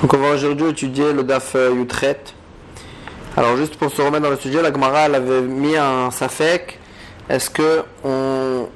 [0.00, 2.18] Donc on va aujourd'hui étudier le DAF euh, Yutret.
[3.36, 6.78] Alors juste pour se remettre dans le sujet, la Gemara elle avait mis un safek.
[7.28, 8.66] Est-ce que on,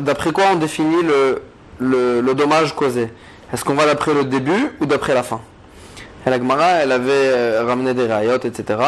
[0.00, 1.42] d'après quoi on définit le,
[1.78, 3.10] le, dommage causé?
[3.52, 5.42] Est-ce qu'on va d'après le début ou d'après la fin?
[6.26, 8.78] Et La Gemara elle avait euh, ramené des rayot, etc.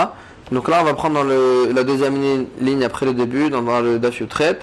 [0.52, 3.98] Donc là on va prendre dans le, la deuxième ligne, après le début, dans, le
[3.98, 4.58] DAF Yutret.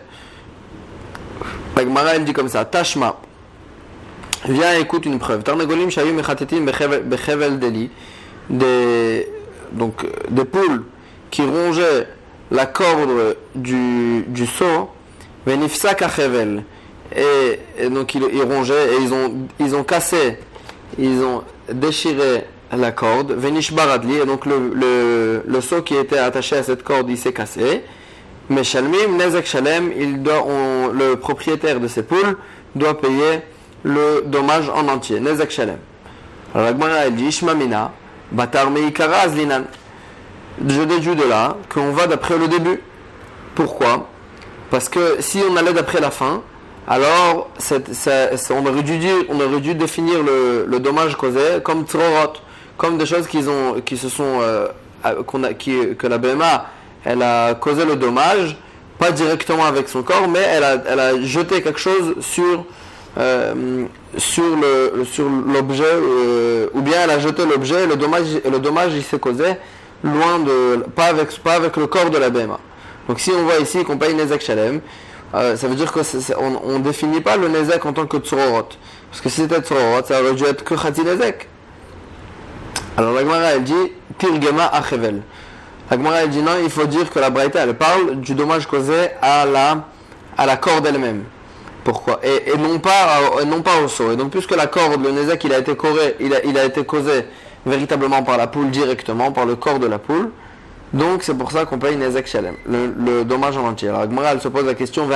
[1.77, 3.15] La Gemara elle dit comme ça, Tashma.
[4.47, 5.43] Viens écoute une preuve.
[5.43, 7.89] Tarnagolim bechevel deli.
[8.49, 9.27] Des,
[9.71, 10.83] donc, des poules
[11.29, 12.07] qui rongeaient
[12.49, 14.89] la corde du, du seau.
[15.45, 16.63] Venifsa kachevel.
[17.15, 20.37] Et, et donc ils, ils, rongeaient et ils ont, ils ont cassé,
[20.97, 23.33] ils ont déchiré la corde.
[23.33, 24.17] Venish baradli.
[24.17, 27.83] Et donc le, le, le seau qui était attaché à cette corde, il s'est cassé.
[28.49, 30.45] Mais Shalmim, Nezek Shalem, il doit,
[30.93, 32.37] le propriétaire de ces poules
[32.75, 33.41] doit payer
[33.83, 35.21] le dommage en entier.
[35.49, 35.77] Shalem.
[36.53, 37.89] Alors la elle
[38.31, 39.63] Batar Meikaraz Linan.
[40.65, 42.81] Je déduis de là qu'on va d'après le début.
[43.55, 44.07] Pourquoi?
[44.69, 46.41] Parce que si on allait d'après la fin,
[46.87, 52.33] alors on, aurait dû dire, on aurait dû définir le, dommage causé comme trorot,
[52.77, 54.67] comme des choses qui, ont, qui se sont, euh,
[55.03, 55.13] a,
[55.53, 56.65] qui, que la BMA
[57.03, 58.55] elle a causé le dommage,
[58.99, 62.65] pas directement avec son corps, mais elle a, elle a jeté quelque chose sur
[63.17, 63.85] euh,
[64.17, 64.43] sur
[65.47, 69.57] l'objet euh, ou bien elle a jeté l'objet le dommage le dommage il s'est causé
[70.03, 72.59] loin de pas avec pas avec le corps de la BMA.
[73.07, 74.81] Donc si on voit ici qu'on paye Nezek Shalem,
[75.33, 78.69] euh, ça veut dire qu'on ne définit pas le Nezek en tant que Tsurorot.
[79.09, 81.47] Parce que si c'était Tsurorot, ça aurait dû être que Khati Nezek.
[82.97, 85.21] Alors la Gemara elle dit Tirgema Achevel.
[85.89, 88.67] La Gemara elle dit non, il faut dire que la Braïta elle parle du dommage
[88.67, 89.85] causé à la,
[90.37, 91.23] à la corde elle-même.
[91.83, 94.11] Pourquoi et, non pas, non pas au saut.
[94.11, 97.25] Et donc, puisque la corde, le Nézek, il a été causé, il a, été causé
[97.65, 100.29] véritablement par la poule directement, par le corps de la poule,
[100.93, 103.89] donc c'est pour ça qu'on paye Nézek Shalem, le, dommage en entier.
[103.89, 105.07] Alors, Agmara, elle se pose la question,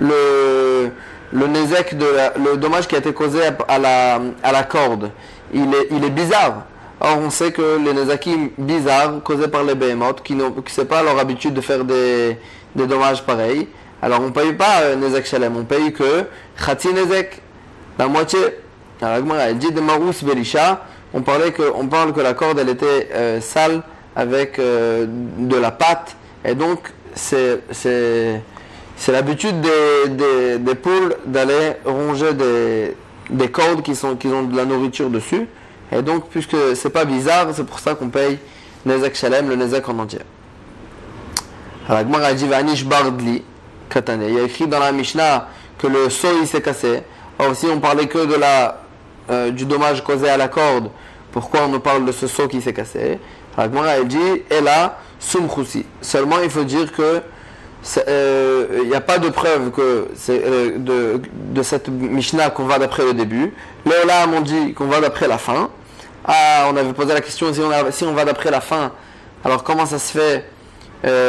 [0.00, 0.90] le,
[1.32, 2.06] le Nézek, de
[2.36, 5.10] le dommage qui a été causé à la, à la corde,
[5.52, 6.64] il est, il est bizarre.
[7.00, 11.18] Or, on sait que les Nezakim bizarres causés par les behemoths, qui n'ont pas leur
[11.18, 12.36] habitude de faire des,
[12.74, 13.68] des dommages pareils,
[14.00, 16.24] alors on paye pas euh, Nezek Shalem, on paye que
[16.64, 17.42] Khatsi Nezek,
[17.98, 18.38] la moitié.
[19.02, 23.08] Alors elle dit de Marous Belisha, on, parlait que, parle que la corde elle était
[23.12, 23.82] euh, sale
[24.14, 27.60] avec euh, de la pâte, et donc c'est,
[29.08, 32.96] l'habitude des, poules d'aller ronger des,
[33.30, 35.46] des cordes qui ont de la nourriture dessus,
[35.92, 38.38] et donc puisque c'est pas bizarre, c'est pour ça qu'on paye
[38.86, 40.20] Nezek Shalem, le Nezek en entier.
[41.88, 43.42] Alors elle dit Vanish Bardli,
[43.94, 47.02] il y a écrit dans la Mishnah que le seau il s'est cassé.
[47.38, 48.80] Or si on parlait que de la,
[49.30, 50.90] euh, du dommage causé à la corde,
[51.32, 53.18] pourquoi on nous parle de ce seau qui s'est cassé?
[53.56, 55.84] Alors elle dit, et là, sumkhusi.
[56.00, 57.22] Seulement il faut dire que
[58.08, 63.04] euh, il n'y a pas de preuve que euh, de, cette Mishnah qu'on va d'après
[63.04, 63.52] le début.
[63.86, 65.70] Là, on dit qu'on va d'après la fin.
[66.24, 68.92] Ah, on avait posé la question si on, va d'après la fin,
[69.44, 70.44] alors comment ça se fait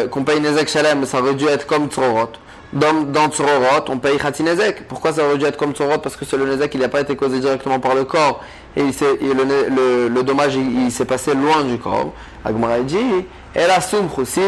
[0.10, 2.32] qu'on paye Nezek Shalem Ça aurait dû être comme Tzorot
[2.72, 4.88] dans, dans Tzororot, on paye Khatinezek.
[4.88, 7.02] Pourquoi ça aurait dû être comme Tzororot Parce que c'est le Nezek, il n'a pas
[7.02, 8.44] été causé directement par le corps.
[8.76, 12.14] Et, le, dommage, il, s'est passé loin du corps.
[12.46, 12.98] Agmara dit,
[13.56, 13.80] et la
[14.18, 14.42] aussi,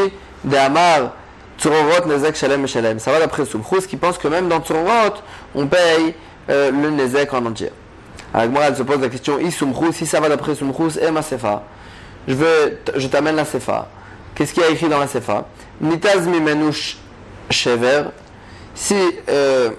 [0.44, 1.14] de Amar,
[1.58, 3.00] Tzororot, Nezek, Shalem Shalem.
[3.00, 5.16] Ça va d'après Sumchus qui pense que même dans Tzororot,
[5.56, 6.14] on paye
[6.50, 7.72] euh, le Nezek en entier.
[8.34, 11.64] Agmara, se pose la question, Isumchus, si ça va d'après Sumchus, et ma Sefa?
[12.28, 12.36] Je,
[12.96, 13.88] je t'amène la Sefa.
[14.36, 15.48] Qu'est-ce qu'il y a écrit dans la Sefa?
[15.82, 16.98] Nitaz mimenush
[17.52, 18.04] Chever.
[18.74, 18.96] Si,
[19.30, 19.72] euh,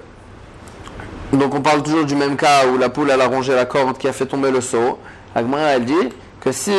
[1.33, 4.09] donc on parle toujours du même cas où la poule a rongé la corde qui
[4.09, 4.99] a fait tomber le seau.
[5.34, 6.09] Agmara elle dit
[6.41, 6.75] que si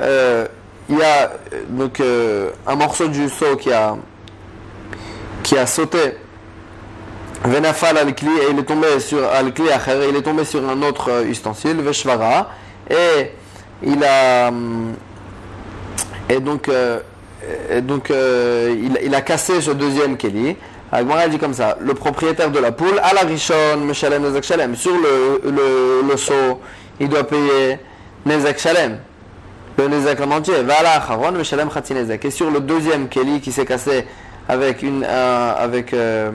[0.00, 0.46] euh,
[0.88, 1.32] il y a
[1.68, 3.96] donc euh, un morceau du seau qui a
[5.42, 6.16] qui a sauté
[7.44, 8.14] Venafal al et
[8.50, 9.52] il est tombé sur al
[10.08, 12.50] il est tombé sur un autre ustensile Veshvara
[12.90, 13.30] et
[13.82, 14.50] il a
[16.28, 17.13] et donc et
[17.82, 20.56] donc euh, il, a cassé ce deuxième Kelly.
[20.92, 24.76] Agmara dit comme ça le propriétaire de la poule, à la Rishon, Meshalem Nezek Shalem,
[24.76, 26.60] sur le, le, le seau,
[27.00, 27.78] il doit payer
[28.26, 28.98] Nezek Shalem,
[29.78, 30.62] le Nezek en entier.
[30.62, 32.24] Va la Haron, Meshalem Khatsi Nezek.
[32.24, 34.06] Et sur le deuxième Kelly qui s'est cassé
[34.48, 36.30] avec, une, avec euh,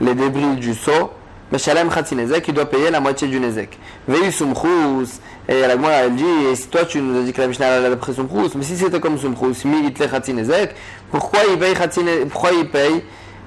[0.00, 1.10] les débris du seau,
[1.52, 3.78] Meshalem Khatsi Nezek, il doit payer la moitié du Nezek.
[4.08, 7.40] Veillus Sumchous, et la Gemara, elle dit, et si toi tu nous as dit que
[7.40, 10.74] la Mishnah elle a d'après Sumprous, mais si c'était comme Sumprous, mi itle Khatinezek,
[11.10, 11.74] pourquoi il paye
[12.30, 13.04] pourquoi il paye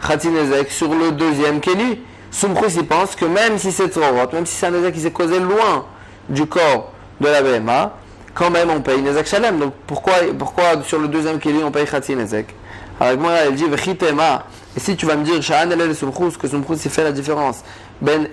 [0.08, 2.00] Khatinezek sur le deuxième Keli?
[2.30, 5.12] Sumprous il pense que même si c'est Tzorot, même si c'est un Nezek qui s'est
[5.12, 5.86] causé loin
[6.30, 7.94] du corps de la BMA,
[8.36, 9.58] quand même on paye Nezek Shalem.
[9.58, 12.54] Donc pourquoi, pourquoi sur le deuxième Keli on paye Khatsi Nezek
[13.00, 14.46] Alors moi elle dit Vechitema.
[14.77, 17.63] Et si tu vas me dire Sha'an el Sumchus, que Sumchus il fait la différence,
[18.00, 18.27] Ben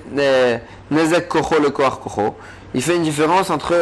[0.90, 2.36] Nezek Kocho le Koach Kocho,
[2.74, 3.72] il fait une différence entre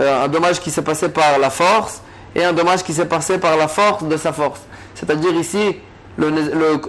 [0.00, 2.00] euh, un dommage qui s'est passé par la force
[2.34, 4.62] et un dommage qui s'est passé par la force de sa force.
[4.94, 5.76] C'est-à-dire ici,
[6.16, 6.32] le,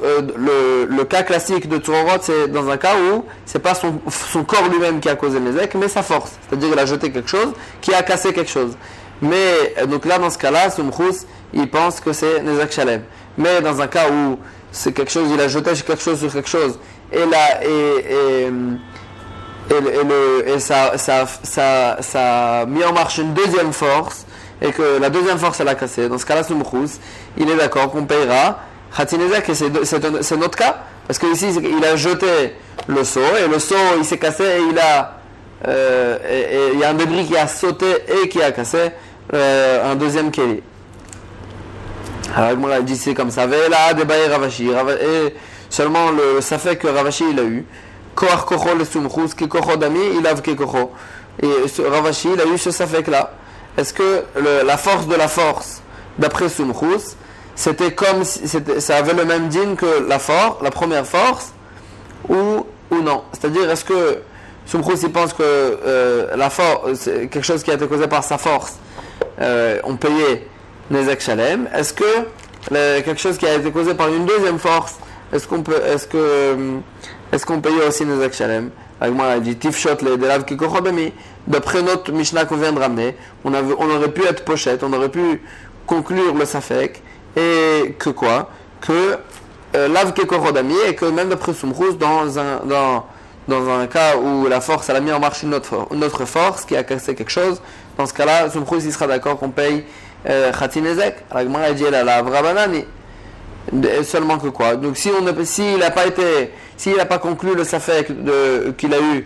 [0.02, 4.00] euh, cas classique de Tsurorot, c'est dans un cas où c'est pas son,
[4.46, 6.32] corps lui-même qui a causé le Nezek, mais sa force.
[6.48, 8.78] C'est-à-dire qu'il a jeté quelque chose qui a cassé quelque chose.
[9.22, 13.02] Mais euh, donc là, dans ce cas-là, Sumchus, il pense que c'est Nezek Shalem.
[13.38, 14.38] Mais dans un cas où
[14.72, 16.80] c'est quelque chose, il a jeté quelque chose sur quelque chose,
[17.12, 18.52] et là, et, et
[20.48, 24.26] et, ça, ça, ça, ça, a mis en marche une deuxième force,
[24.62, 26.10] et que la deuxième force elle a cassé.
[26.10, 27.00] Dans ce cas-là, Soumrous,
[27.38, 28.60] il est d'accord qu'on payera
[28.96, 32.56] Khatinezek, et c'est notre cas, parce qu'ici il a jeté
[32.88, 35.20] le seau, et le seau il s'est cassé, et il a,
[35.68, 37.86] euh, et, il y a un débris qui a sauté
[38.24, 38.92] et qui a cassé
[39.34, 40.62] euh, un deuxième Kéli.
[42.36, 45.36] Alors, moi, dit c'est comme ça, là, des Ravashi, et
[45.70, 47.66] seulement le, fait que Ravashi il a eu.
[48.16, 50.52] Koach kocho le sumchus, kocho dami, il a ke.
[51.42, 53.32] Et Ravashi, il a eu ce safek là.
[53.78, 54.24] Est-ce que
[54.66, 55.82] la force de la force,
[56.20, 57.16] d'après Sumchus,
[57.56, 61.54] c'était comme ça avait le même din que la force, la première force,
[62.28, 63.24] ou, ou non?
[63.32, 64.20] C'est-à-dire, est-ce que
[64.66, 68.38] Sumchus il pense que euh, la force, quelque chose qui a été causé par sa
[68.38, 68.76] force,
[69.40, 70.48] euh, on payait
[70.90, 74.96] Nezek Shalem Est-ce que quelque chose qui a été causé par une deuxième force,
[75.34, 76.80] est-ce qu'on peut, est-ce que
[77.32, 78.72] est-ce qu'on paye aussi nos Shalem
[79.10, 80.46] moi, il dit Tifshot le delav
[81.48, 84.94] D'après notre Mishnah qu'on vient de ramener, on, avait, on aurait pu être pochette, on
[84.94, 85.42] aurait pu
[85.88, 87.02] conclure le Safek,
[87.36, 88.50] et que quoi?
[88.80, 89.18] Que
[89.76, 93.06] euh, lav et que même d'après Sumrous, dans un, dans,
[93.48, 96.26] dans un cas où la force elle a mis en marche une autre, une autre
[96.26, 97.60] force qui a cassé quelque chose,
[97.98, 99.82] dans ce cas-là, Sumrous il sera d'accord qu'on paye euh,
[100.26, 101.16] Khatinezek.
[101.32, 102.86] Alors, il dit la lavra banani.
[104.04, 104.76] Seulement que quoi?
[104.76, 108.08] Donc si on s'il n'a pas été, s'il n'a pas conclu le safek
[108.76, 109.26] qu'il a eu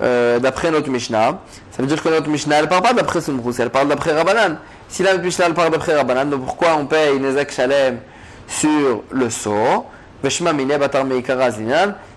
[0.00, 1.40] euh, d'après notre Mishnah,
[1.70, 4.58] ça veut dire que notre Mishnah elle parle pas d'après Sumrous, elle parle d'après Rabbanan.
[4.88, 7.98] Si la Mishnah elle parle d'après Rabbanan, donc pourquoi on paye Nezek Shalem
[8.46, 9.86] sur le saut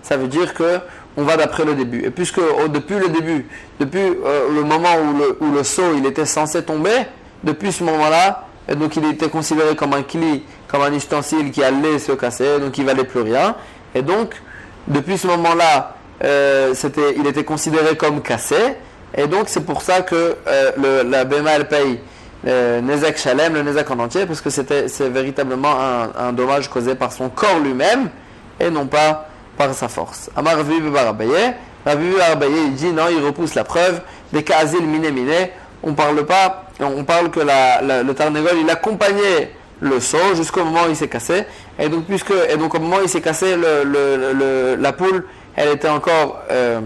[0.02, 0.78] ça veut dire que
[1.16, 2.04] on va d'après le début.
[2.04, 3.46] Et puisque oh, depuis le début,
[3.80, 7.06] depuis euh, le moment où le, où le saut il était censé tomber,
[7.44, 8.44] depuis ce moment-là,
[8.76, 12.76] donc il était considéré comme un kli, comme un ustensile qui allait se casser, donc
[12.78, 13.56] il valait plus rien.
[13.94, 14.34] Et donc,
[14.86, 15.94] depuis ce moment-là,
[16.24, 16.74] euh,
[17.16, 18.76] il était considéré comme cassé.
[19.16, 22.00] Et donc, c'est pour ça que euh, la BMA, elle paye
[22.46, 25.74] euh, Nezek Shalem, le Nezek en entier, parce que c'est véritablement
[26.16, 28.10] un, dommage causé par son corps lui-même
[28.60, 30.30] et non pas par sa force.
[30.36, 31.54] Amar Ravi Barabaye,
[31.86, 34.00] il dit non, il repousse la preuve,
[34.32, 35.52] des cas asile miné miné,
[35.82, 40.90] on parle pas, on parle que le Tarnegol, il accompagnait le saut jusqu'au moment où
[40.90, 41.44] il s'est cassé.
[41.78, 45.24] Et donc, puisque, au moment où il s'est cassé, la poule,
[45.56, 46.80] elle était encore euh,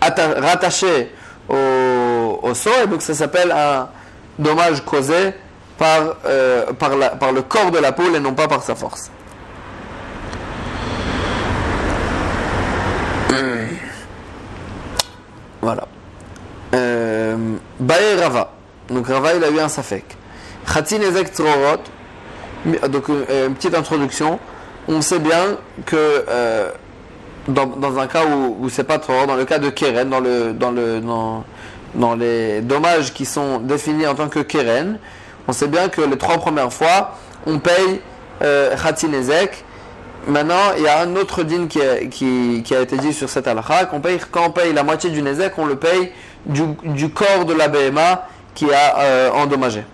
[0.00, 1.12] rattachée
[1.48, 2.70] au, au saut.
[2.84, 3.88] Et donc, ça s'appelle un
[4.38, 5.32] dommage causé
[5.78, 9.10] par, euh, par le corps de la poule et non pas par sa force.
[15.66, 15.88] Voilà.
[16.74, 17.56] Euh,
[18.20, 18.55] Rava.
[18.90, 20.04] Donc Rava, il a eu un safek.
[20.72, 21.32] Khatin ezek
[22.88, 24.38] Donc euh, une petite introduction.
[24.88, 26.70] On sait bien que euh,
[27.48, 30.20] dans, dans, un cas où, où c'est pas trop, dans le cas de Keren, dans,
[30.20, 31.44] le, dans, le, dans,
[31.94, 34.98] dans les dommages qui sont définis en tant que Keren,
[35.48, 37.16] on sait bien que les trois premières fois,
[37.46, 38.00] on paye
[38.42, 39.10] euh, Khatin.
[40.28, 43.46] Maintenant, il y a un autre din qui a, qui a été dit sur cette
[43.46, 46.10] halakha, qu'on paye, quand on paye la moitié du nezek, on le paye
[46.46, 48.26] du, du corps de la BMA
[48.56, 49.84] qui a euh, endommagé.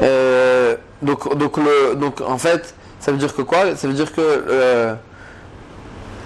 [0.00, 3.74] Euh, donc, donc, le, donc, en fait, ça veut dire que quoi?
[3.74, 4.94] Ça veut dire que euh,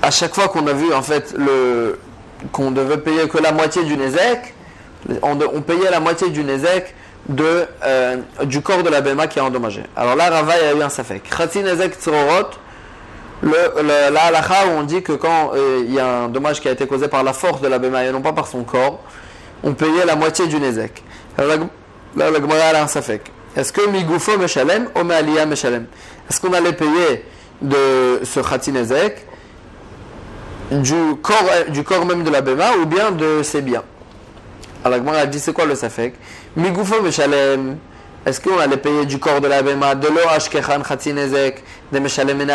[0.02, 1.98] à chaque fois qu'on a vu en fait le
[2.52, 4.54] qu'on devait payer que la moitié du Nezek,
[5.22, 6.94] on, payait la moitié du Nezek
[7.26, 7.66] de,
[8.44, 9.84] du corps de la Bema qui a endommagé.
[9.96, 11.22] Alors là, Rava a eu un safek.
[11.22, 12.50] Khatsi Nezek Tzorot,
[13.42, 15.52] la halakha où on dit que quand
[15.86, 18.04] il y a un dommage qui a été causé par la force de la Bema
[18.04, 19.00] et non pas par son corps,
[19.64, 21.02] on payait la moitié du Nezek.
[21.36, 21.66] Alors
[22.16, 23.32] la Gemara a un safek.
[23.56, 25.86] Est-ce que Migoufo Meshalem ou Me'aliyah Meshalem
[26.28, 27.24] Est-ce qu'on allait payer
[27.62, 29.26] de ce Khati Nezek
[30.70, 31.36] du corps,
[31.68, 33.82] du corps même de la Bema ou bien de ses biens?
[34.84, 36.14] Alors la Gemara a dit c'est quoi le safek?
[36.56, 37.76] Migoufo Meshalem
[38.26, 41.98] est-ce qu'on allait payer du corps de la Bema de l'eau Ashkechan Khati Nezek de
[41.98, 42.46] Meshalem et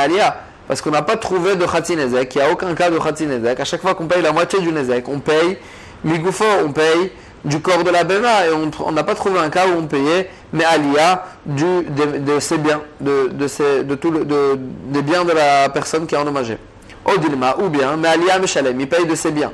[0.68, 3.28] Parce qu'on n'a pas trouvé de Khati Nezek, il n'y a aucun cas de Khati
[3.28, 3.60] Nezek.
[3.60, 5.60] À chaque fois qu'on paye la moitié du Nezek, on paye
[6.04, 7.12] Migoufo, on paye
[7.46, 8.50] du corps de la Bema et
[8.86, 12.58] on n'a pas trouvé un cas où on payait mais Alia du, de, de ses
[12.58, 16.58] biens, de, de, de tout le, de, des biens de la personne qui a endommagé.
[17.06, 19.52] Odilma, ou bien, mais Alia Meshalem, il paye de ses biens.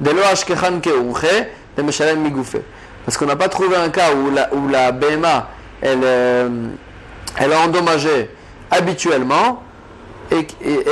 [0.00, 2.30] De Ashkechan Keouche, de Meshalem.
[3.04, 5.48] Parce qu'on n'a pas trouvé un cas où la, où la BMA,
[5.80, 6.48] elle, euh,
[7.38, 8.30] elle a endommagé
[8.70, 9.62] habituellement
[10.32, 10.84] et, et,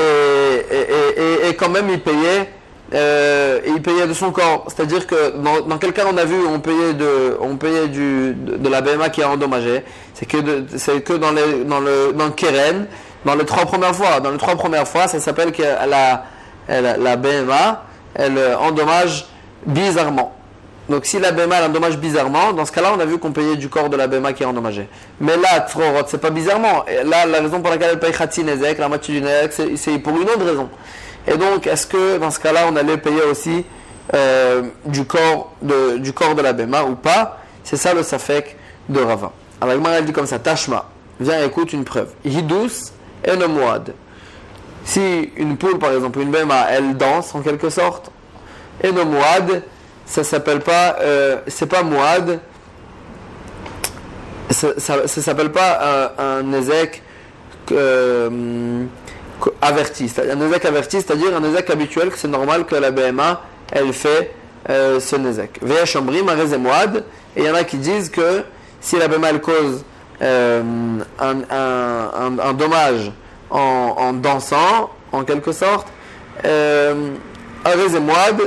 [0.70, 2.52] et, et, quand même il payait,
[2.94, 4.66] euh, il payait de son corps.
[4.68, 8.68] C'est-à-dire que dans, quel cas on a vu on payait de, on payait du, de,
[8.68, 9.84] la BMA qui a endommagé
[10.14, 10.36] C'est que,
[10.76, 12.86] c'est que dans, les, dans le dans Keren,
[13.24, 14.20] dans les trois premières fois.
[14.20, 16.24] Dans les trois premières fois, ça s'appelle que la,
[16.68, 17.84] la BMA,
[18.14, 19.26] elle endommage
[19.66, 20.34] bizarrement.
[20.88, 23.68] Donc si la BMA endommage bizarrement, dans ce cas-là, on a vu qu'on payait du
[23.68, 24.88] corps de la BMA qui est endommagé.
[25.20, 25.66] Mais là,
[26.06, 26.84] c'est pas bizarrement.
[26.86, 29.98] Et là, la raison pour laquelle elle paye Khatsi Nezek, la moitié du Nezek, c'est
[29.98, 30.68] pour une autre raison.
[31.26, 33.64] Et donc, est-ce que dans ce cas-là, on allait payer aussi
[34.14, 36.12] euh, du, corps de, du
[36.42, 37.40] la BMA ou pas?
[37.64, 38.56] C'est ça le Safek
[38.88, 39.32] de Rava.
[39.60, 40.88] Alors, elle dit comme ça Tashma,
[41.20, 42.08] viens, écoute une preuve.
[42.24, 42.92] Hidous
[43.24, 43.46] et le
[44.84, 48.10] Si une poule, par exemple, une BMA, elle danse en quelque sorte,
[48.82, 49.04] et le
[50.04, 52.40] ça s'appelle pas, euh, c'est pas Mouad,
[54.50, 56.52] ça, s'appelle pas un, un
[57.70, 58.84] euh,
[59.60, 63.92] averti, un Nezek averti, c'est-à-dire un Nezek habituel, que c'est normal que la BMA, elle
[63.92, 64.34] fait
[64.70, 65.58] euh, ce Nezek.
[65.62, 68.42] Veya Chambri, Marez et il y en a qui disent que
[68.80, 69.84] si la BMA, elle cause
[70.20, 70.62] euh,
[71.18, 73.10] un, un, un, dommage
[73.50, 75.88] en, en, dansant, en quelque sorte,
[76.44, 77.10] euh,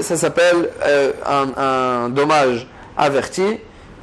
[0.01, 3.59] ça s'appelle euh, un, dommage averti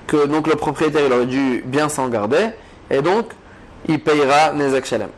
[0.06, 2.49] que donc le propriétaire il aurait dû bien s'en garder
[2.90, 3.26] et donc
[3.88, 5.08] il payera Nezek Shalem.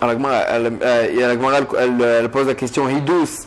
[0.00, 0.14] Alors
[1.78, 3.46] elle, pose la question Hidous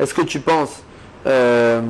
[0.00, 0.82] est-ce que tu penses
[1.26, 1.80] euh,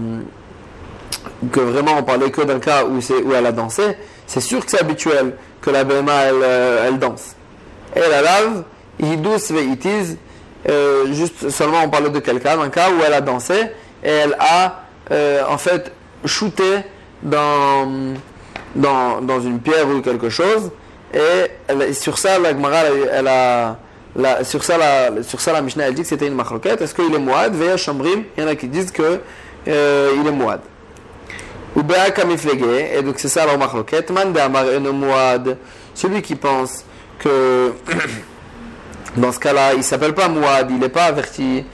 [1.50, 3.96] que vraiment on parlait que d'un cas où, où elle a dansé
[4.26, 7.36] C'est sûr que c'est habituel que la BMA elle, euh, elle danse.
[7.96, 8.64] Et la lave,
[9.00, 10.18] Hidous Veitiz,
[10.68, 13.54] euh, juste seulement on parle de quelqu'un, d'un cas où elle a dansé
[14.02, 15.92] et elle a euh, en fait
[16.24, 16.80] shooté
[17.22, 17.86] dans,
[18.76, 20.70] une pierre ou quelque chose
[21.14, 25.94] et sur ça la Gemara elle, a sur, ça, la, sur ça la Mishnah elle
[25.94, 28.54] dit que c'était une machloquette est-ce qu'il est moad veya shambrim il y en a
[28.54, 29.20] qui disent que
[29.68, 30.60] euh, il est moad
[31.76, 34.64] ou et donc c'est ça la machloquette man de amar
[35.94, 36.84] celui qui pense
[37.18, 37.72] que
[39.16, 41.64] Dans ce cas-là, il s'appelle pas Mouad, il n'est pas averti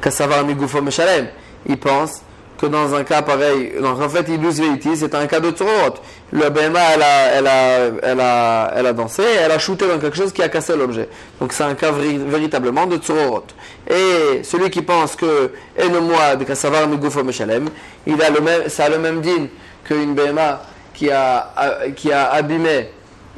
[0.00, 1.28] qu'à Migoufo Meshalem.
[1.66, 2.22] Il pense
[2.60, 5.94] que dans un cas pareil, donc en fait, il Veiti, c'est un cas de Tzorot.
[6.32, 9.98] Le BMA, elle a, elle, a, elle, a, elle a dansé, elle a shooté dans
[9.98, 11.08] quelque chose qui a cassé l'objet.
[11.40, 13.46] Donc c'est un cas véritablement de Tzorot.
[13.88, 17.68] Et celui qui pense que Eno Mouad, Kassavar Migoufo Meshalem,
[18.06, 19.46] il a le même, ça a le même din
[19.84, 20.62] qu'une BMA
[20.92, 21.52] qui a,
[21.96, 22.90] qui a abîmé,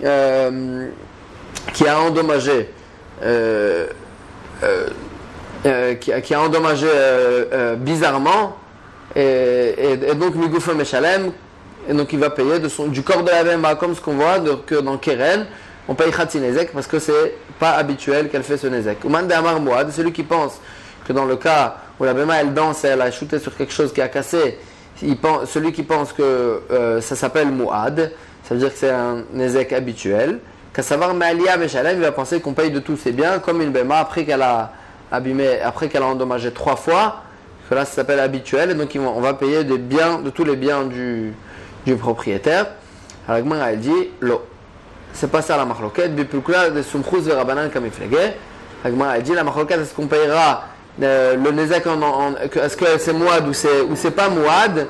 [0.05, 0.88] euh,
[1.73, 2.69] qui a endommagé
[3.23, 3.87] euh,
[4.64, 4.88] euh,
[5.64, 6.88] euh, qui, qui, a endommagé
[7.76, 8.57] bizarrement,
[9.16, 11.33] et, donc Migoufo Meshalem,
[11.88, 14.76] et donc il va payer du corps de la BMA, comme ce qu'on voit que
[14.76, 15.47] dans Keren,
[15.88, 19.04] on paye Khatsinezek parce que c'est pas habituel qu'elle fait ce Nezek.
[19.04, 20.61] Ouman de Amar Mouad, celui qui pense
[21.07, 23.73] que dans le cas où la BMA elle danse et elle a shooté sur quelque
[23.73, 24.59] chose qui a cassé,
[25.02, 26.62] il pense, celui qui pense que
[27.00, 28.12] ça s'appelle Mouad,
[28.45, 30.38] ça veut dire que c'est un Nezek habituel.
[30.73, 33.73] Qu'à savoir, Malia Meshalem, il va penser qu'on paye de tous ses biens, comme une
[33.73, 34.73] Bema, après qu'elle a
[35.11, 37.23] abîmé, après qu'elle a endommagé trois fois,
[37.73, 40.57] que là ça s'appelle habituel, et donc on va payer des biens, de tous les
[40.57, 41.33] biens du,
[41.87, 42.67] du propriétaire.
[43.26, 44.43] Alors, elle dit, l'eau.
[45.14, 48.35] C'est pas ça la marloquette, bipukla de sumchus verabanan kamiflege.
[48.85, 50.64] Elle dit, la marloquette, est-ce qu'on payera
[51.02, 54.87] euh, le nezek en, est-ce que c'est mouad ou c'est, ou c'est pas mouad?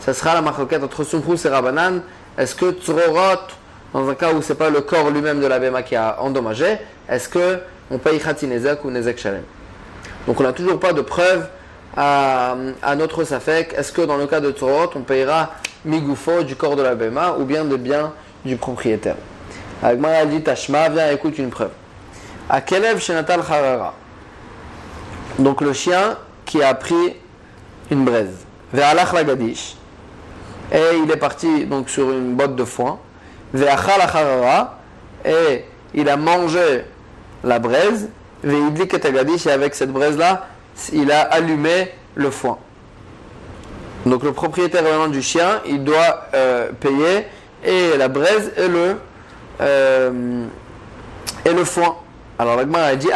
[0.00, 2.02] Ça sera la marloquette entre sumchus et rabanan.
[2.36, 3.46] Est-ce que tzrorot,
[3.94, 6.20] dans un cas où ce n'est pas le corps lui-même de la BMA qui a
[6.20, 6.76] endommagé,
[7.08, 9.44] est-ce qu'on paye Khatinezek ou Nezek Shalem?
[10.26, 11.46] Donc on n'a toujours pas de preuve
[11.96, 12.56] à,
[12.96, 13.74] notre Safek.
[13.74, 15.52] Est-ce que dans le cas de Torot, on payera
[15.84, 18.12] Migoufo du corps de la BMA ou bien des biens
[18.44, 19.16] du propriétaire?
[19.82, 21.70] Agmara dit Tashma, viens écoute une preuve.
[22.48, 23.94] À Kelev Shenatal Harara?
[25.38, 27.16] Donc le chien qui a pris
[27.90, 28.46] une braise.
[28.72, 29.76] Vers Lagadish.
[30.72, 32.98] Et il est parti donc sur une botte de foin
[35.24, 36.84] et il a mangé
[37.44, 38.08] la braise,
[38.44, 40.46] et avec cette braise-là,
[40.92, 42.58] il a allumé le foin.
[44.04, 47.26] Donc le propriétaire vraiment du chien, il doit euh, payer
[47.64, 48.96] et la braise et le,
[49.60, 50.44] euh,
[51.44, 51.96] et le foin.
[52.38, 53.08] Alors la a dit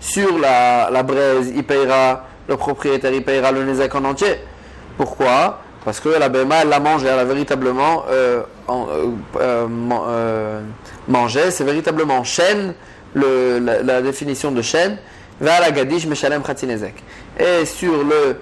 [0.00, 4.36] Sur la, la braise, il payera le propriétaire il payera le Nezek en entier.
[4.96, 5.60] Pourquoi?
[5.84, 8.42] Parce que la BMA, elle l'a mangé, elle a véritablement euh,
[11.06, 12.74] mangé, c'est véritablement chaîne,
[13.14, 14.98] la, définition de chaîne,
[17.38, 18.38] Et sur le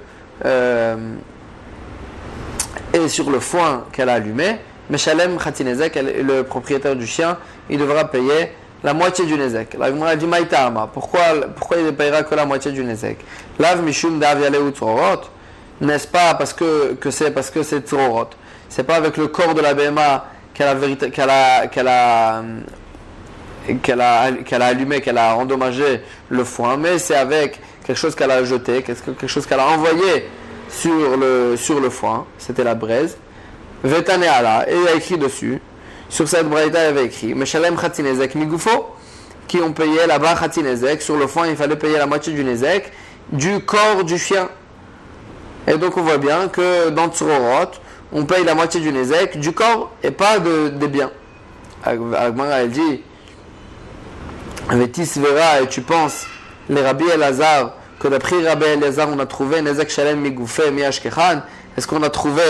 [2.92, 7.36] et sur le foin qu'elle a allumé, Meshalem Khatinezek, le propriétaire du chien,
[7.68, 8.52] il devra payer
[8.84, 9.76] la moitié du Nezek.
[9.78, 10.88] La a dit Maïtama.
[10.92, 11.20] Pourquoi,
[11.56, 13.18] pourquoi il ne payera que la moitié du Nezek
[13.58, 17.82] Lav Mishum ou N'est-ce pas parce que, que c'est parce que c'est
[18.68, 20.24] C'est pas avec le corps de la BMA
[20.54, 20.74] qu'elle a,
[21.10, 22.42] qu'elle a, qu'elle a,
[23.82, 28.14] qu'elle a, qu'elle a allumé, qu'elle a endommagé le foin, mais c'est avec quelque chose
[28.14, 30.28] qu'elle a jeté, quelque chose qu'elle a envoyé
[30.68, 33.16] sur le, sur le foin, c'était la braise.
[33.84, 35.60] Vetane Allah, et il a écrit dessus
[36.08, 38.94] sur cette braïta, il avait écrit Meshalem Khatinezek Migufo,
[39.48, 41.02] qui ont payé là-bas Khatinezek.
[41.02, 42.92] Sur le fond, il fallait payer la moitié du Nezek
[43.32, 44.48] du corps du chien.
[45.66, 47.72] Et donc, on voit bien que dans Tsurorot,
[48.12, 51.10] on paye la moitié du Nezek du corps et pas de, des biens.
[51.84, 53.02] Agmara, elle dit
[54.68, 56.26] Vera, et tu penses,
[56.68, 61.42] les Rabbi Elazar, que d'après Rabbi Elazar, on a trouvé Nezek Shalem Migufé Miashkechan.
[61.76, 62.42] Est-ce qu'on a trouvé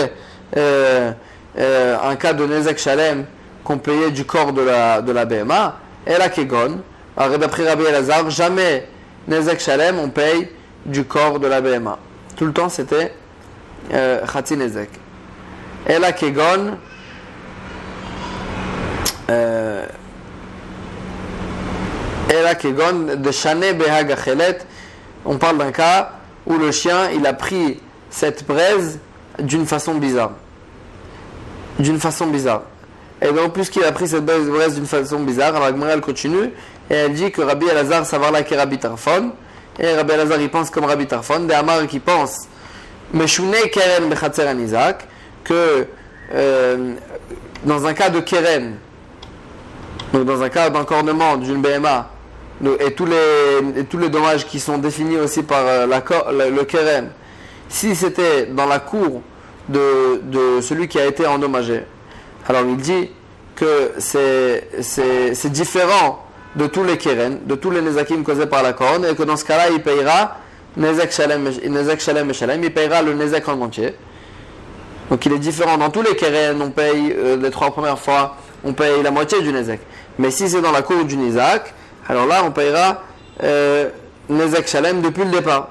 [0.55, 1.11] euh,
[1.57, 3.25] euh, un cas de Nezek Shalem
[3.63, 6.79] qu'on payait du corps de la, de la BMA, et la Kegon.
[7.17, 8.87] D'après Rabbi Elazar, jamais
[9.27, 10.49] Nezek Shalem, on paye
[10.85, 11.97] du corps de la BMA.
[12.35, 13.13] Tout le temps, c'était
[13.93, 14.89] euh, Khati Nezek
[15.87, 16.77] et la Kegon
[19.29, 19.87] de Shane Behagachelet,
[25.25, 26.11] on parle d'un cas
[26.45, 27.79] où le chien, a pris
[28.09, 28.99] cette braise
[29.39, 30.31] d'une façon bizarre.
[31.79, 32.63] D'une façon bizarre.
[33.21, 36.51] Et donc, puisqu'il a pris cette braise d'une façon bizarre, alors Agmara elle continue
[36.89, 39.31] et elle dit que Rabbi Elazar savoir là qu'est Rabbi Tarfon.
[39.79, 41.41] Et Rabbi Elazar il pense comme Rabbi Tarfon.
[41.41, 42.47] Des Amar qui pense
[43.13, 45.07] Meshune Keren Bechatzer Isaac
[45.43, 45.85] que
[46.33, 46.93] euh,
[47.63, 48.75] dans un cas de Keren,
[50.13, 52.09] donc dans un cas d'encornement d'une BMA,
[52.79, 56.67] et tous, les, tous les dommages qui sont définis aussi par euh, le, le
[57.69, 59.21] si c'était dans la cour
[59.69, 61.83] de, de celui qui a été endommagé,
[62.47, 63.11] alors il dit
[63.55, 66.23] que c'est différent
[66.55, 69.35] de tous les keren, de tous les nezakim causés par la corne, et que dans
[69.35, 70.37] ce cas-là, il payera
[70.77, 71.51] nezek shalem,
[71.99, 73.93] shalem et shalem, il payera le nezek en entier.
[75.09, 75.77] Donc il est différent.
[75.77, 79.41] Dans tous les keren, on paye euh, les trois premières fois, on paye la moitié
[79.41, 79.79] du nezek.
[80.17, 81.73] Mais si c'est dans la cour du nizak,
[82.09, 83.01] alors là, on payera
[83.43, 83.89] euh,
[84.29, 84.65] nezek
[85.01, 85.69] depuis le départ.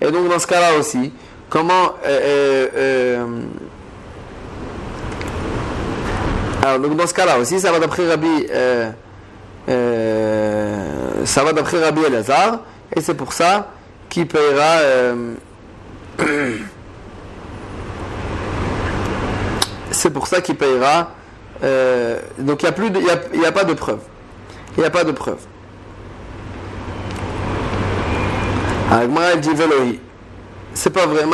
[0.00, 1.12] Et donc dans ce cas-là aussi,
[1.48, 3.26] comment euh, euh,
[6.66, 8.90] alors, donc dans ce cas-là aussi, ça va d'après Rabbi, euh,
[9.68, 12.58] euh, ça va d'après Rabbi Elazar,
[12.94, 13.68] et c'est pour ça
[14.08, 14.80] qu'il payera.
[14.80, 15.34] Euh,
[19.92, 21.12] c'est pour ça qu'il payera.
[22.40, 24.00] donc il n'y a, plus a, pas de preuve.
[24.76, 25.38] Il n'y a pas de preuve.
[28.90, 30.00] Agmara dit Velohi.
[30.74, 31.24] C'est pas vrai.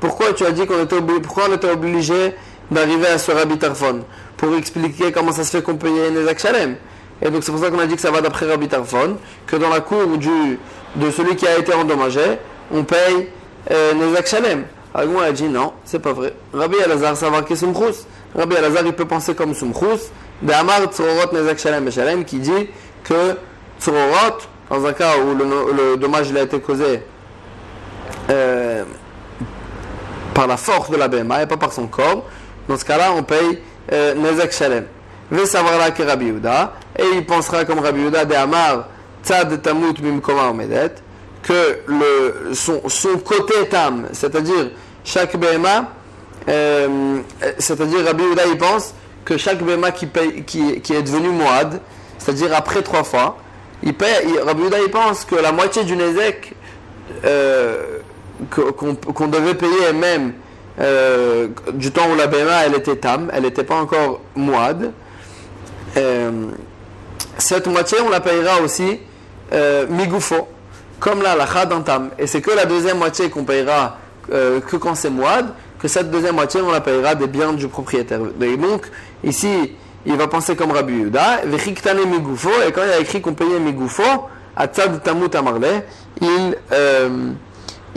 [0.00, 2.34] Pourquoi tu as dit qu'on était obligé, pourquoi était obligé
[2.70, 4.00] d'arriver à ce Rabbi Tarfon
[4.36, 6.76] Pour expliquer comment ça se fait qu'on payait Nezak Shalem.
[7.22, 9.56] Et donc c'est pour ça qu'on a dit que ça va d'après Rabbi Tarfon, que
[9.56, 12.38] dans la cour de celui qui a été endommagé,
[12.72, 13.28] on paye
[13.70, 14.64] euh, Nezak Shalem.
[14.94, 16.32] Alors a dit non, c'est pas vrai.
[16.52, 18.06] Rabbi Elazar, ça va que Sumchus.
[18.36, 20.10] Rabbi Elazar, il peut penser comme Sumchus.
[20.48, 22.68] Amar Tzorot Nezak Shalem Shalem, qui dit
[23.02, 23.36] que
[23.80, 24.38] Tzorot,
[24.70, 27.02] dans un cas où le, dommage il a été causé,
[28.30, 28.84] euh,
[30.32, 32.24] par la force de la BMA et pas par son corps,
[32.68, 33.60] dans ce cas-là, on paye
[33.92, 34.86] euh, Nezek Shalem.
[35.30, 38.88] Ve savoir que Rabbi Yuda, et il pensera comme Rabbi Yuda de Amar,
[39.24, 40.94] Tzad Tamut Mimkoma Omedet,
[41.42, 44.70] que le, son, son côté tam, c'est-à-dire
[45.04, 45.90] chaque BMA,
[46.48, 47.18] euh,
[47.58, 51.80] c'est-à-dire Rabbi Yuda, il pense que chaque BMA qui, paye, qui, qui est devenu Moad,
[52.18, 53.38] c'est-à-dire après trois fois,
[53.82, 53.94] il
[54.44, 56.54] Rabbi pense que la moitié du Nezek,
[57.24, 57.98] euh,
[58.50, 60.32] qu'on devait payer même
[60.80, 64.92] euh, du temps où la BMA elle était tam, elle n'était pas encore moide.
[65.96, 66.30] Euh,
[67.38, 69.00] cette moitié, on la payera aussi
[69.88, 70.48] migoufo,
[70.98, 72.10] comme la lacha tam.
[72.18, 75.46] Et c'est que la deuxième moitié qu'on payera que quand c'est moide,
[75.78, 78.18] que cette deuxième moitié, on la payera des biens du propriétaire.
[78.18, 78.90] Donc,
[79.22, 79.72] ici,
[80.06, 81.42] il va penser comme Rabbi Yuda,
[82.06, 84.02] migoufo, et quand il a écrit qu'on payait migoufo,
[84.56, 85.66] à tzad tamut amarle,
[86.20, 86.56] il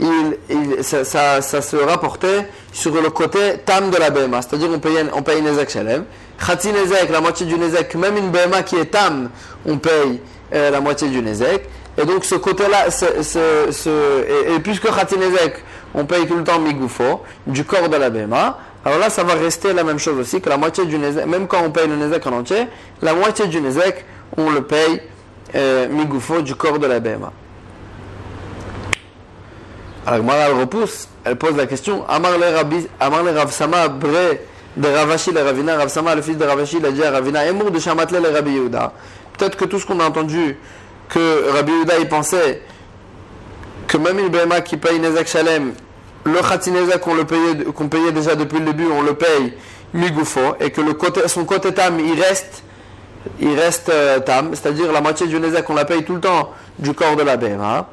[0.00, 4.78] il, ça, ça, ça, se rapportait sur le côté tam de la BMA, c'est-à-dire on
[4.78, 6.04] paye, on paye Nezek Shalem.
[6.38, 9.28] Khati Nezek, la moitié du Nezek, même une BMA qui est tam,
[9.66, 10.20] on paye
[10.54, 11.68] euh, la moitié du Nezek.
[12.00, 16.60] Et donc ce côté-là, ce, ce, ce- et, puisque Khatinezek, on paye tout le temps
[16.60, 20.40] Migoufo, du corps de la Bema, alors là ça va rester la même chose aussi,
[20.40, 22.66] que la moitié du Nezek, même quand on paye le Nezek en entier,
[23.02, 24.04] la moitié du Nezek,
[24.36, 25.02] on le paye
[25.54, 27.32] euh, Migoufo du corps de la Bema.
[30.06, 33.88] Alors Mara elle repousse, elle pose la question Amar le Rabbi, Amar le Rav Sama
[33.88, 34.38] Bre
[34.76, 37.44] de Ravashi le Ravina, Rav Sama le fils de Ravashi, il a dit à Ravina
[37.44, 38.92] Emour de Shamatle le Rabbi Yehuda.
[39.36, 40.56] Peut-être que tout ce qu'on a entendu,
[41.08, 42.62] que Rabbi Yehuda il pensait
[43.86, 45.72] que même une BMA qui paye Nezek Shalem,
[46.32, 49.54] le Khatinezek qu'on payait, qu'on payait déjà depuis le début, on le paye
[49.94, 52.62] Migoufo, et que le côté, son côté tam il reste
[53.40, 56.50] il reste euh, tam, c'est-à-dire la moitié du Nezek, on la paye tout le temps
[56.78, 57.86] du corps de la BMA.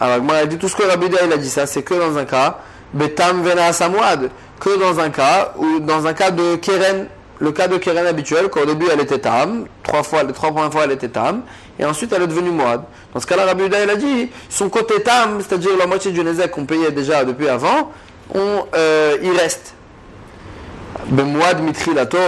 [0.00, 1.94] Alors, moi, elle dit tout ce que Rabbi Yehuda, il a dit ça, c'est que
[1.94, 2.58] dans un cas,
[2.94, 7.06] Betam Vena Samouad, que dans un cas, ou dans un cas de Keren,
[7.40, 10.70] le cas de Keren habituel, qu'au début elle était tam, trois fois, les trois premières
[10.72, 11.42] fois elle était tam,
[11.78, 12.82] et ensuite elle est devenue Moad.
[13.14, 16.22] Dans ce cas-là, Rabbi Yehuda, il a dit, son côté tam, c'est-à-dire la moitié du
[16.22, 17.90] Nezek qu'on payait déjà depuis avant,
[18.34, 19.74] on, euh, il reste.
[21.06, 22.18] Bemouad Mitrilato,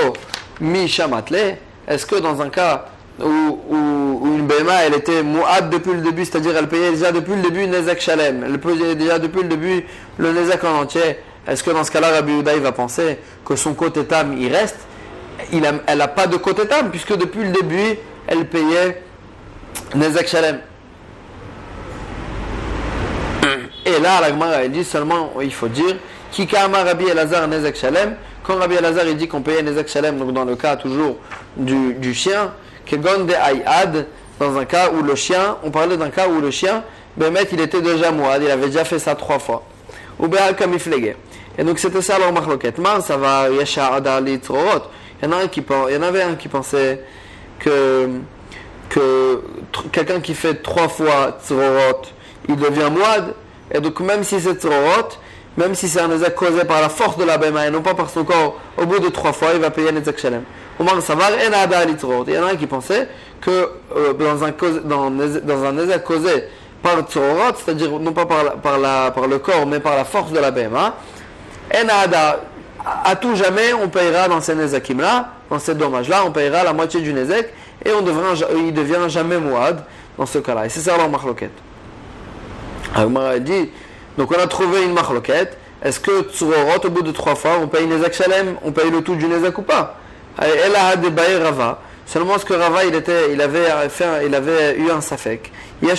[0.61, 2.87] Mi Shamatle, est-ce que dans un cas
[3.21, 3.27] où,
[3.69, 7.43] où- une BMA elle était Mouad depuis le début, c'est-à-dire elle payait déjà depuis le
[7.43, 9.85] début Nezek Shalem, elle payait déjà depuis le début
[10.19, 13.55] le Nezek en entier, est-ce que dans ce cas-là Rabbi Yehuda il va penser que
[13.57, 14.79] son côté tam il reste?
[15.53, 19.03] Il a- Elle n'a pas de côté tam puisque depuis le début elle payait
[19.95, 20.61] Nezek Shalem.
[23.85, 25.97] Et là, la Gemara, elle dit seulement, il faut dire,
[26.31, 28.15] Kikama Rabbi Elazar Nezek Shalem.
[28.45, 31.17] Quand Rabbi Elazar il dit qu'on payait Nezek Shalem, donc dans le cas toujours
[31.57, 32.53] du, du chien,
[32.87, 34.07] Kegon de Ayad,
[34.39, 36.85] dans un cas où le chien, on parlait d'un cas où le chien,
[37.17, 39.65] Bemet, il était déjà Mouad, il avait déjà fait ça trois fois.
[40.19, 41.15] Ou Kamiflege.
[41.59, 42.79] Et donc c'était ça leur marloquette.
[42.79, 44.57] Mar, ça va, Yasha Adar Litrot.
[45.23, 47.01] Il y en a un qui avait un qui pensait
[47.61, 48.09] que
[49.93, 52.03] quelqu'un qui fait trois fois tzorot,
[52.49, 53.35] il devient moide.
[53.71, 55.11] Et donc même si c'est tzorot,
[55.57, 57.95] même si c'est un ezek causé par la force de la bema et non pas
[57.95, 60.43] par son corps, au bout de trois fois, il va payer un ezek shalem.
[60.81, 61.31] Omar Savar
[61.97, 62.25] tzorot.
[62.27, 63.07] Il y en a un qui pensait
[63.41, 64.83] que euh, dans un cause-
[66.05, 66.45] causé
[66.83, 70.97] par tzorot, c'est-à-dire non pas par, le corps, mais par la force de la bema,
[71.73, 72.41] en ada,
[73.05, 77.01] à tout jamais, on payera dans ces nezakim-là, dans ces dommages-là, on payera la moitié
[77.01, 77.53] du nezek
[77.85, 79.85] et on devra, il devient jamais mouad
[80.19, 80.67] dans ce cas-là.
[80.67, 81.53] Et c'est ça leur marloquette.
[82.95, 83.71] Agmara dit,
[84.19, 85.57] donc on a trouvé une marloquette.
[85.83, 89.03] Est-ce que Tsurorot, au bout de trois fois, on paye nezek shalem, on paye le
[89.03, 89.97] tout du nezek ou pas?
[90.41, 91.81] Elle a débaillé Rava.
[92.07, 95.51] Seulement ce que Rava, il, était, il, avait fait, un- il avait eu un safek?
[95.83, 95.97] Il a eu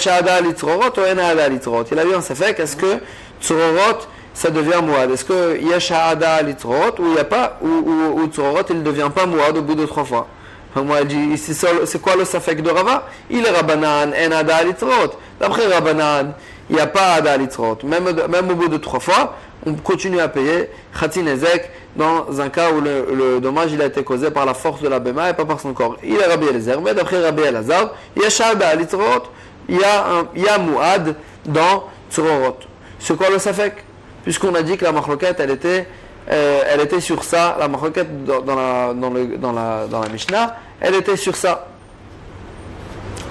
[2.16, 2.60] un safek.
[2.60, 3.00] Est-ce que
[3.42, 8.22] Tsurorot, ça devient mouad Est-ce que Yashada litrorot ou il n'y a pas, ou, ou,
[8.22, 10.28] ou Tsurorot, il ne devient pas mouad au bout de trois fois?
[10.76, 13.06] Moi, elle dit, c'est quoi le safek de Rava?
[13.30, 15.12] Il est Rabbanan, en ada alitrot.
[15.40, 16.34] D'après Rabbanan,
[16.70, 17.78] il n'y a pas ada alitrot.
[17.84, 19.36] Même, même au bout de trois fois,
[19.68, 20.70] on continue à payer
[21.00, 24.82] Khatin Ezek dans un cas où le, dommage il a été causé par la force
[24.82, 25.98] de la Bema et pas par son corps.
[26.04, 29.28] Il est Rabbi Eliezer, mais d'après Rabbi Elazar, il y a Shada alitrot,
[29.70, 31.16] il y a, un, il y a Mouad
[31.46, 32.58] dans Tzororot.
[32.98, 33.76] C'est quoi le safek?
[34.24, 35.88] Puisqu'on a dit que la marloquette, elle était
[36.32, 40.08] euh, elle était sur ça, la marroquette dans, la, dans, le, dans, la, dans la
[40.08, 41.68] Mishnah, elle était sur ça.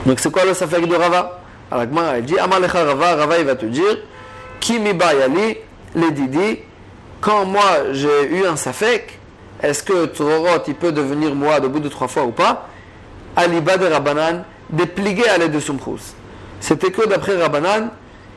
[0.05, 1.41] Donc c'est quoi le safek de Rava?
[1.71, 3.97] Alors Gemara, elle dit Amalecha Rava, Rava il va te dire
[4.61, 5.57] Kimi Bayali,
[5.95, 6.59] les Didi,
[7.21, 9.19] quand moi j'ai eu un safek,
[9.63, 12.69] est-ce que Tzororot il peut devenir moi au bout de trois fois ou pas?
[13.37, 16.15] Aliba de Rabbanan, dépligué à l'aide de Sumchus.
[16.61, 17.89] C'était que d'après Rabbanan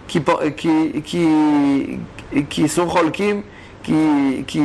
[0.08, 0.24] qui,
[0.56, 2.00] qui, qui,
[2.44, 3.42] qui sont Cholkim,
[3.84, 4.62] qui, qui,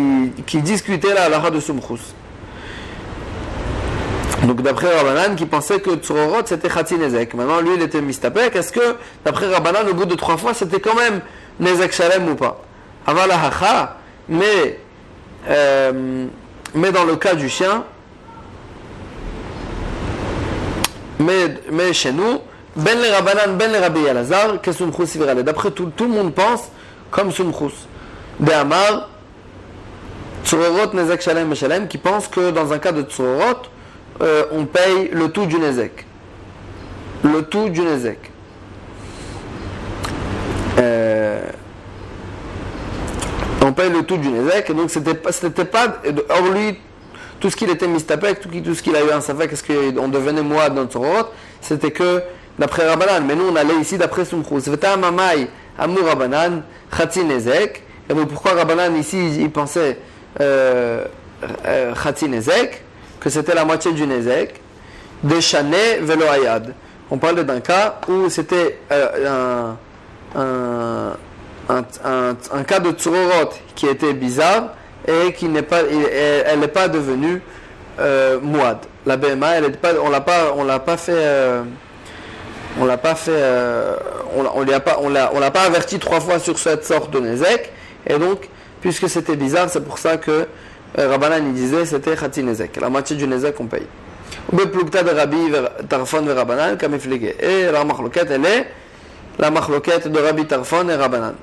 [0.47, 2.15] qui discutaient la halakha de Sumchus.
[4.45, 7.35] Donc d'après Rabbanan qui pensait que Tzororot c'était Khatinezek.
[7.35, 8.57] Maintenant lui il était mistapek.
[8.57, 11.21] Est-ce que d'après Rabbanan au bout de trois fois c'était quand même
[11.61, 12.63] Nezek Shalem ou pas?
[13.07, 13.97] Avala hacha,
[14.29, 14.79] mais,
[15.49, 16.27] euh,
[16.75, 17.85] mais dans le cas du chien,
[21.19, 22.41] mais, mais chez nous,
[22.77, 25.43] ben le Rabbanan, ben le Rabbi Yalazar, Virale.
[25.43, 26.71] D'après tout, tout le monde pense
[27.11, 27.87] comme Sumchus.
[28.39, 29.09] De Amar,
[30.45, 33.63] Tzororot Nezek Shalem Shalem, qui pense que dans un cas de Tzororot,
[34.23, 36.07] euh, on paye le tout du Nezek.
[37.23, 38.31] Le tout du Nezek.
[40.79, 41.43] Euh,
[43.63, 46.79] on paye le tout du Nezek, et donc c'était pas, c'était pas, or lui,
[47.39, 50.09] tout ce qu'il était mistapek, tout, tout ce qu'il a eu un safek, est-ce qu'on
[50.09, 51.29] devenait moi dans Tzororot,
[51.61, 52.23] c'était que
[52.59, 54.71] d'après Rabbanan, mais nous on allait ici d'après Sumchus.
[54.71, 59.99] Veta Mamai, Amur Rabbanan, Khatsi Nezek, et pourquoi Rabbanan ici il pensait
[60.41, 61.05] euh,
[62.29, 62.83] Nezek,
[63.21, 64.61] que c'était la moitié du Nezek,
[65.23, 66.75] Deshane Velo Ayad.
[67.11, 69.73] On parlait d'un cas où c'était euh,
[70.37, 71.17] un,
[72.67, 74.75] cas de tsurorot qui était bizarre
[75.07, 77.43] et qui n'est pas, elle n'est pas devenue
[77.99, 78.79] euh, mouad.
[79.07, 79.55] La BMA,
[80.03, 80.21] on l'a
[80.65, 81.63] l'a pas fait, euh,
[82.79, 83.97] on l'a pas fait, euh,
[84.37, 84.81] on, l'a,
[85.51, 87.73] pas averti trois fois sur cette sorte de nezek.
[88.07, 88.49] Et donc,
[88.81, 90.47] puisque c'était bizarre, c'est pour ça que
[90.99, 92.81] euh, Rabbanan il disait c'était khati nezek.
[92.81, 93.87] La moitié du nezek on paye.
[97.41, 98.67] et la machloket elle est
[99.39, 101.35] la machloket de Rabbi Tarfon et Rabbanan.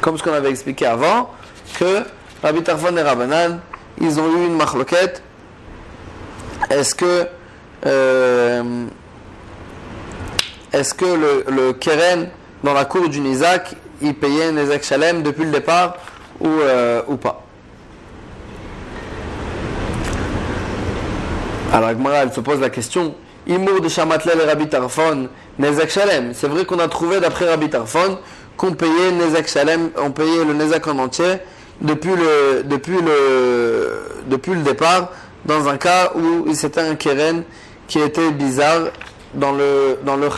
[0.00, 1.30] Comme ce qu'on avait expliqué avant,
[1.78, 2.02] que
[2.42, 3.60] Rabbi Tarfon et Rabbanan,
[4.00, 5.22] ils ont eu une machloket.
[6.68, 7.26] Est-ce que
[7.86, 8.86] euh,
[10.72, 12.28] est-ce que le, keren
[12.62, 15.96] dans la cour du Nizak, il payait Nizak Shalem depuis le départ
[16.40, 17.44] ou, euh, ou pas?
[21.72, 23.14] Alors Agmara, elle se pose la question
[23.46, 25.28] Imour de Shamatlel et Rabbi Tarfon,
[25.58, 26.32] Nezak Shalem.
[26.34, 28.18] C'est vrai qu'on a trouvé d'après Rabbi Tarfon
[28.56, 31.38] qu'on payait Nezak Shalem, on payait le Nezak en entier
[31.80, 35.10] depuis le, depuis le, depuis le départ,
[35.46, 37.42] dans un cas où c'était un keren
[37.88, 38.88] qui était bizarre
[39.34, 40.28] dans le, dans le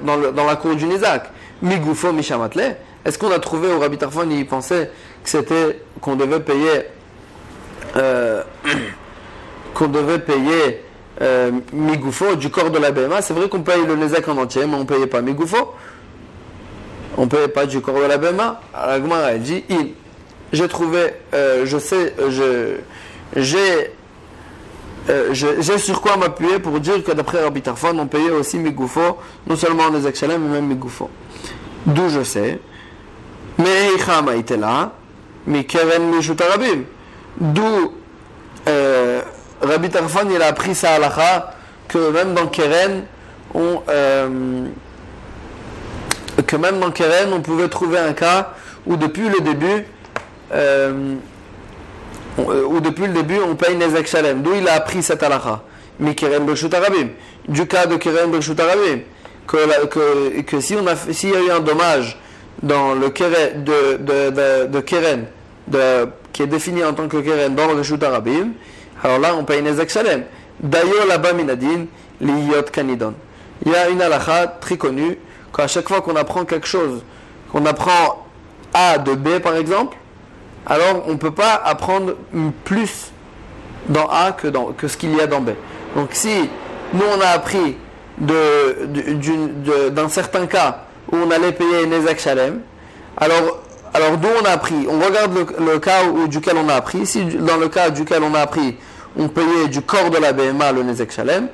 [0.00, 1.30] dans, le, dans la cour du Nezak.
[1.62, 2.76] Migoufo, Mishamatle.
[3.04, 4.90] Est-ce qu'on a trouvé au Rabbi Tarfon, il pensait
[5.22, 6.86] que c'était, qu'on devait payer,
[7.96, 8.42] euh,
[9.74, 10.82] qu'on devait payer
[11.20, 13.22] euh, Migoufo du corps de la BMA.
[13.22, 15.74] C'est vrai qu'on paye le Nezek en entier, mais on ne payait pas Migoufo.
[17.16, 18.60] On ne payait pas du corps de la BMA.
[18.74, 19.94] Alors la dit il.
[20.52, 22.76] J'ai trouvé, euh, je sais, je,
[23.36, 23.90] j'ai,
[25.10, 29.18] euh, j'ai sur quoi m'appuyer pour dire que d'après Rabbi Tarfon, on payait aussi Migoufo,
[29.46, 31.10] non seulement les Shalem, mais même Migoufo.
[31.86, 32.60] D'où je sais.
[33.58, 34.92] Mais Ichama était là,
[35.46, 36.84] mais Keren Arabim.
[37.40, 37.92] D'où
[38.68, 39.22] euh,
[39.60, 41.54] Rabbi Tarfon il a appris ça à
[41.88, 43.02] que même dans Keren,
[43.56, 44.66] euh,
[46.46, 48.54] que même dans Keren, on pouvait trouver un cas
[48.86, 49.84] où depuis le début,
[52.38, 54.42] euh, où depuis le début, on paye Nezek Shalem.
[54.42, 55.62] D'où il a appris cette halakha.
[56.16, 56.74] Keren Bershut.
[57.48, 59.00] Du cas de Keren Bershut Arabim.
[59.46, 62.18] Que, que, que si on a, s'il y a eu un dommage
[62.62, 65.26] dans le Keren, de, de, de, Keren,
[66.32, 68.52] qui est défini en tant que Keren dans le Bershut Arabim,
[69.02, 70.24] alors là, on paye Nezek Shalem.
[70.60, 71.86] D'ailleurs, là-bas, Minadin,
[72.20, 73.14] l'Iyot Kanidon.
[73.64, 75.18] Il y a une halakha très connue
[75.54, 77.02] qu'à chaque fois qu'on apprend quelque chose,
[77.50, 78.26] qu'on apprend
[78.72, 79.96] A de B par exemple,
[80.66, 82.14] alors on ne peut pas apprendre
[82.64, 83.10] plus
[83.88, 85.50] dans A que, que ce qu'il y a dans B.
[85.96, 86.48] Donc si
[86.92, 87.76] nous on a appris
[88.18, 92.60] d'un certain cas où on allait payer Nezek Shalem,
[93.16, 94.86] alors, alors d'où on a appris?
[94.88, 97.06] On regarde le, cas duquel on a appris.
[97.06, 98.76] Si dans le cas duquel on a appris
[99.16, 101.48] on payait du corps de la BMA le Nezek Shalem,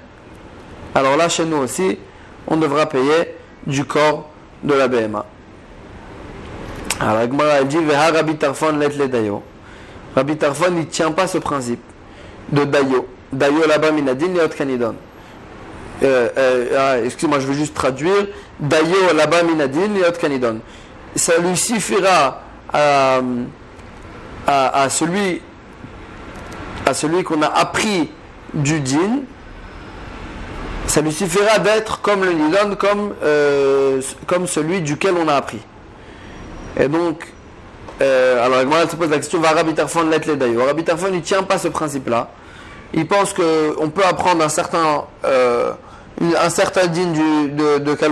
[0.95, 1.99] alors là, chez nous aussi,
[2.47, 3.35] on devra payer
[3.67, 4.29] du corps
[4.63, 5.25] de la BMA.
[7.01, 9.43] Alors, Agmara, elle dit Rabbi Tarfon let le Dayo.
[10.17, 11.81] Rabbi Tarfon, ne tient pas ce principe
[12.51, 13.07] de Dayo.
[13.33, 14.95] Dayo là-bas, minadin, yot kanidon.
[16.03, 18.27] Euh, euh, ah, excuse-moi, je vais juste traduire.
[18.59, 20.61] Dayo là-bas, minadin, yot kanidon.
[21.15, 23.21] Ça lui suffira à,
[24.47, 25.41] à, à celui
[26.89, 28.11] à celui qu'on a appris
[28.55, 29.21] du din,
[30.87, 35.61] ça lui suffira d'être comme le nidon, comme, euh, comme celui duquel on a appris.
[36.79, 37.27] Et donc,
[38.01, 40.67] euh, alors moi se pose la question, va Rabbi Tarfon l'être d'ailleurs.
[40.67, 42.29] Rabbi Tarfon ne tient pas ce principe-là.
[42.95, 45.73] Il pense qu'on peut apprendre un certain, euh,
[46.21, 47.13] un certain din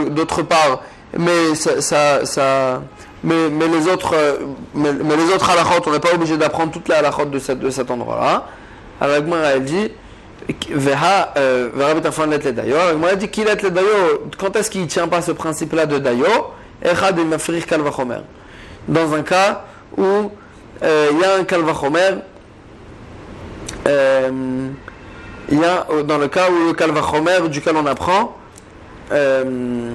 [0.09, 0.83] d'autre part,
[1.17, 2.83] mais ça, ça,
[3.25, 4.15] mais, les autres,
[4.75, 5.51] mais, les autres
[5.87, 8.47] on n'est pas obligé d'apprendre toute la halachot de, de cet endroit-là.
[9.01, 9.91] Alors Agmara elle dit
[10.71, 11.71] Veha euh,
[12.29, 12.77] let dayo.
[12.77, 13.87] Agmara dit est le dayo.
[14.39, 16.27] Quand est-ce qu'il ne tient pas ce principe-là de dayo
[16.83, 18.21] Echad mafrir kalvachomer.
[18.89, 19.65] Dans un cas
[19.97, 20.31] où
[20.83, 22.21] euh, il y a un kalvachomer,
[23.87, 24.69] euh,
[25.51, 28.37] a dans le cas où le kalvachomer duquel on apprend,
[29.13, 29.91] euh,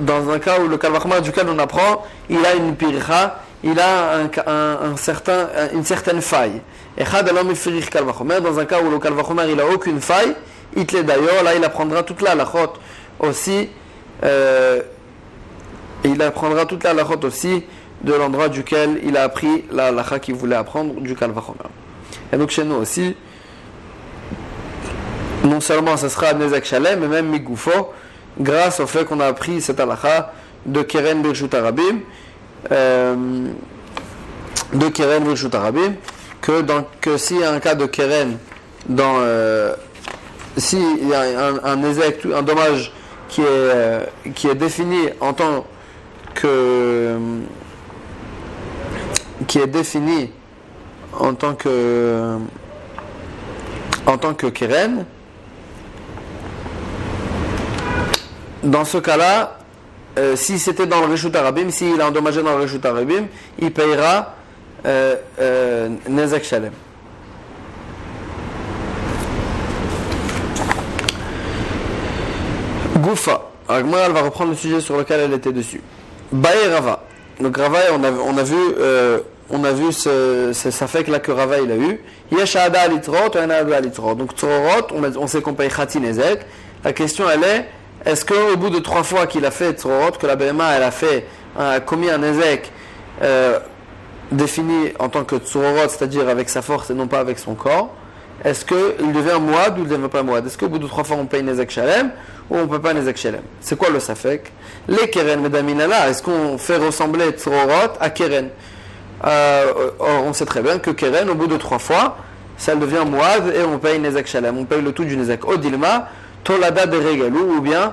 [0.00, 4.16] dans un cas où le kalvachomer duquel on apprend, il a une pircha, il a
[4.16, 6.60] un, un certain, une certaine faille.
[6.96, 10.34] Dans un cas où le Kalvachomer il n'a aucune faille,
[10.74, 12.72] il d'ailleurs, là il apprendra toute la lachot
[13.18, 13.68] aussi,
[16.06, 17.64] euh, il apprendra toute la aussi
[18.02, 21.70] de l'endroit duquel il a appris la lacha qu'il voulait apprendre du Kalvachomer.
[22.32, 23.16] Et donc chez nous aussi,
[25.44, 27.92] non seulement ce sera Nezek Shalem, mais même Migoufo,
[28.38, 30.32] grâce au fait qu'on a appris cette halakha
[30.66, 32.00] de Keren Birshut Arabim,
[32.70, 33.46] euh,
[34.72, 35.94] de Keren Birshut Arabim,
[36.40, 38.36] que, s'il y a un cas de Keren,
[38.98, 39.74] euh,
[40.56, 42.92] s'il y a un, un, un dommage
[43.28, 45.75] qui est, euh, qui est défini en tant que
[49.46, 50.30] qui est défini
[51.12, 52.38] en tant que
[54.06, 55.04] en tant que keren,
[58.62, 59.58] dans ce cas-là,
[60.18, 63.26] euh, si c'était dans le Rishut Arabim, s'il a endommagé dans le Rishut Arabim,
[63.58, 64.34] il payera
[64.86, 66.72] euh, euh, Nezek Shalem.
[72.98, 73.50] Goufa.
[73.68, 75.80] Alors, elle va reprendre le sujet sur lequel elle était dessus.
[76.32, 77.02] Bae Rava.
[77.40, 81.18] Donc Rava, on a, vu, euh, on a vu ce, ce, ça fait que là
[81.18, 82.00] que Rava il a eu.
[82.32, 84.14] Yeshada alitrot, alitrot.
[84.14, 86.40] Donc Tzorot, on, on sait qu'on paye Khati Nezek.
[86.84, 87.66] La question elle est,
[88.04, 90.90] est-ce qu'au bout de trois fois qu'il a fait Tzorot, que la BMA elle a
[90.90, 91.26] fait,
[91.58, 92.70] a commis un Nezek
[93.22, 93.58] euh,
[94.32, 97.94] défini en tant que Tzorot, c'est-à-dire avec sa force et non pas avec son corps,
[98.44, 101.04] est-ce qu'il devient Moad ou il ne devient pas Moad Est-ce qu'au bout de trois
[101.04, 102.10] fois on paye Nezek Shalem
[102.50, 103.40] ou on ne peut pas Nezek Shalem?
[103.60, 104.52] C'est quoi le Safek?
[104.88, 108.48] Les Keren Medaminala, est-ce qu'on fait ressembler Tzorot à Keren?
[109.24, 112.18] Euh, On sait très bien que Keren, au bout de trois fois,
[112.56, 114.58] ça devient Moad et on paye Nezek Shalem.
[114.58, 115.46] On paye le tout du Nezek.
[115.48, 116.08] Odilma,
[116.44, 117.92] Tolada de Regalou, ou bien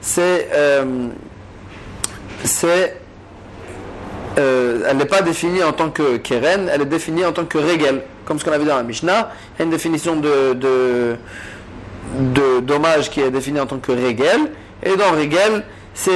[0.00, 0.48] c'est.
[0.52, 1.08] Euh,
[2.44, 2.96] c'est
[4.38, 7.58] euh, elle n'est pas définie en tant que keren, elle est définie en tant que
[7.58, 8.02] régel,
[8.32, 9.30] comme ce qu'on a vu dans la Mishnah.
[9.54, 14.52] Il y a une définition de, de, dommage qui est définie en tant que régel.
[14.82, 15.64] Et dans régel,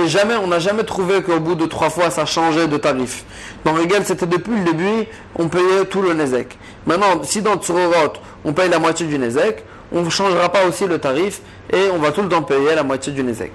[0.07, 3.25] jamais, on n'a jamais trouvé qu'au bout de trois fois ça changeait de tarif.
[3.67, 6.57] Dans régel, c'était depuis le début, on payait tout le nezek.
[6.87, 8.15] Maintenant, si dans Tsurorot,
[8.47, 11.99] on paye la moitié du nezek, on ne changera pas aussi le tarif et on
[11.99, 13.53] va tout le temps payer la moitié du nezek.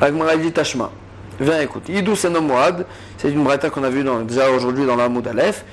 [0.00, 0.90] Agmara dit Tashma.
[1.38, 1.90] Viens, écoute.
[1.90, 2.86] Idou Senomouad,
[3.18, 5.66] c'est une braïta qu'on a vue déjà aujourd'hui dans la Moud Aleph.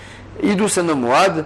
[0.43, 1.45] Idou Senomouad,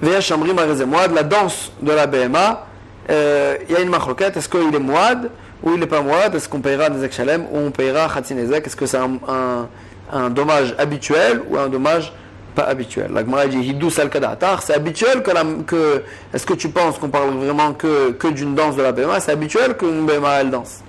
[0.00, 2.66] la danse de la BMA.
[3.10, 5.30] Euh, il y a une marloquette, est-ce qu'il est Mouad
[5.62, 8.76] ou il n'est pas Mouad Est-ce qu'on payera des Shalem ou on payera Khatinezek Est-ce
[8.76, 12.12] que c'est un, dommage habituel ou un dommage
[12.54, 13.10] pas habituel?
[13.12, 16.02] La Gemara dit Hidou Salkadatar, c'est habituel que, la, que
[16.32, 19.32] Est-ce que tu penses qu'on parle vraiment que, que d'une danse de la BMA C'est
[19.32, 20.80] habituel qu'une BMA elle danse.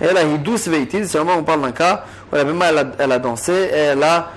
[0.00, 3.18] Et là, Hidou Sveitil, seulement on parle d'un cas la même elle a, elle a
[3.18, 4.30] dansé et elle a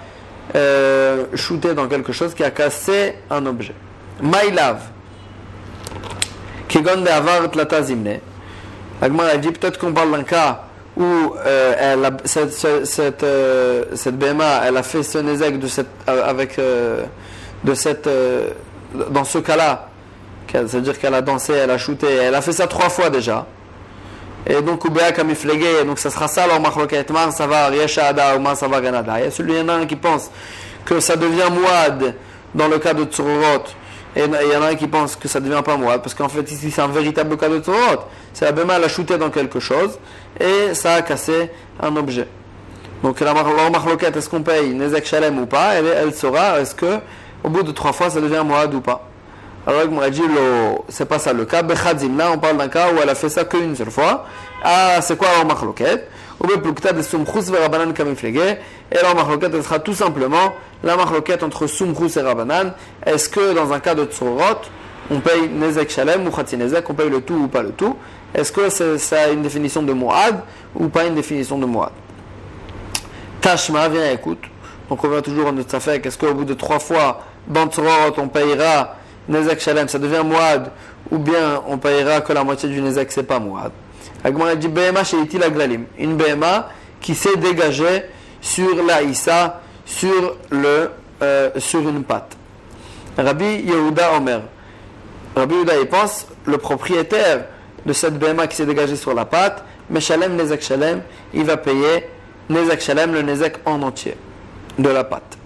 [0.56, 3.76] euh, shooté dans quelque chose qui a cassé un objet.
[6.68, 8.20] Kegon de Avar Tlatazimne.
[9.02, 10.64] Agmar dit peut-être qu'on parle d'un cas
[10.96, 12.54] où euh, elle a, cette,
[12.86, 18.08] cette, euh, cette, BMA, elle a fait ce nezek de cette, avec, de cette,
[19.10, 19.90] dans ce cas-là,
[20.52, 23.46] c'est-à-dire qu'elle a dansé, elle a shooté, elle a fait ça trois fois déjà.
[24.46, 29.20] Et donc, donc ça sera ça, alors machloket, mar savar, yeshada ou mar savar ganada.
[29.20, 30.32] Il y a un qui pense
[30.84, 32.16] que ça devient mouad
[32.56, 33.64] dans le cas de tsurot,
[34.16, 36.30] et il y en a qui pense que ça ne devient pas mouad, parce qu'en
[36.30, 38.06] fait, ici, c'est un véritable cas de tsurot.
[38.34, 39.98] C'est la bema, elle a shooté dans quelque chose,
[40.40, 41.50] et ça a cassé
[41.82, 42.28] un objet.
[43.04, 45.76] Donc, la machloket, est-ce qu'on paye Nezek Shalem ou pas?
[45.76, 47.00] Elle, elle saura, est-ce que
[47.44, 49.08] au bout de trois fois, ça devient mouad ou pas?
[49.66, 50.24] Alors il m'a dit,
[50.90, 51.62] c'est pas ça le cas.
[51.62, 54.26] Bechadzim, là on parle d'un cas où elle a fait ça qu'une seule fois.
[54.64, 56.08] Ah, c'est quoi alors machloket
[58.92, 62.74] Alors machloket, elle sera tout simplement la machloket entre sumchus et rabanan.
[63.06, 64.62] Est-ce que dans un cas de tsurot,
[65.12, 67.96] on paye nezek shalem ou nezek, on paye le tout ou pas le tout?
[68.34, 70.42] Est-ce que ça a une définition de muad
[70.76, 71.92] ou pas une définition de muad
[73.42, 74.44] Tashma, viens écoute.
[74.90, 76.00] Donc on va toujours en notre affaire.
[76.04, 77.70] Est-ce qu'au bout de trois fois, dans
[78.18, 78.96] on payera
[79.30, 80.72] Nezek Shalem, ça devient Mouad,
[81.12, 83.72] ou bien on payera que la moitié du Nezek, c'est pas Mouad.
[84.24, 85.02] Agmara dit Bema
[85.40, 88.04] la Glalim, une Bema qui s'est dégagée
[88.40, 90.88] sur la Issa, sur, euh,
[91.74, 92.38] une patte.
[93.18, 94.42] Rabbi Yehuda Omer.
[95.36, 97.46] Rabbi Yehuda, il pense, le propriétaire
[97.86, 101.02] de cette Bema qui s'est dégagée sur la patte, Meshalem Nezek Shalem,
[101.34, 102.08] il va payer
[102.50, 104.16] Nezek Shalem, le Nezek en entier
[104.78, 105.38] de la patte.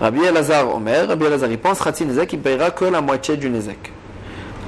[0.00, 3.50] Rabbi Elazar Omer, Rabbi Elazar il pense Khatsi Nezek, il paiera que la moitié du
[3.50, 3.92] Nezek.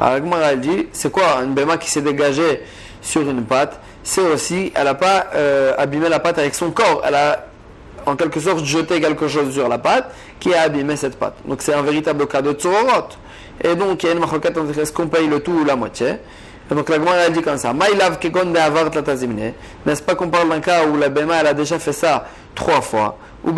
[0.00, 0.20] Alors
[0.56, 2.60] dit, c'est quoi une béma qui s'est dégagée
[3.06, 7.02] sur une patte C'est aussi, elle n'a pas euh, abîmé la patte avec son corps,
[7.06, 7.46] elle a
[8.04, 11.34] en quelque sorte jeté quelque chose sur la patte qui a abîmé cette patte.
[11.44, 13.08] Donc c'est un véritable cas de tsorot.
[13.62, 16.16] Et donc il y a une marquette est-ce qu'on paye le tout ou la moitié
[16.70, 21.08] et donc la Gemara dit comme ça, N'est-ce pas qu'on parle d'un cas où la
[21.08, 22.26] béma elle a déjà fait ça
[22.56, 23.52] trois fois Ou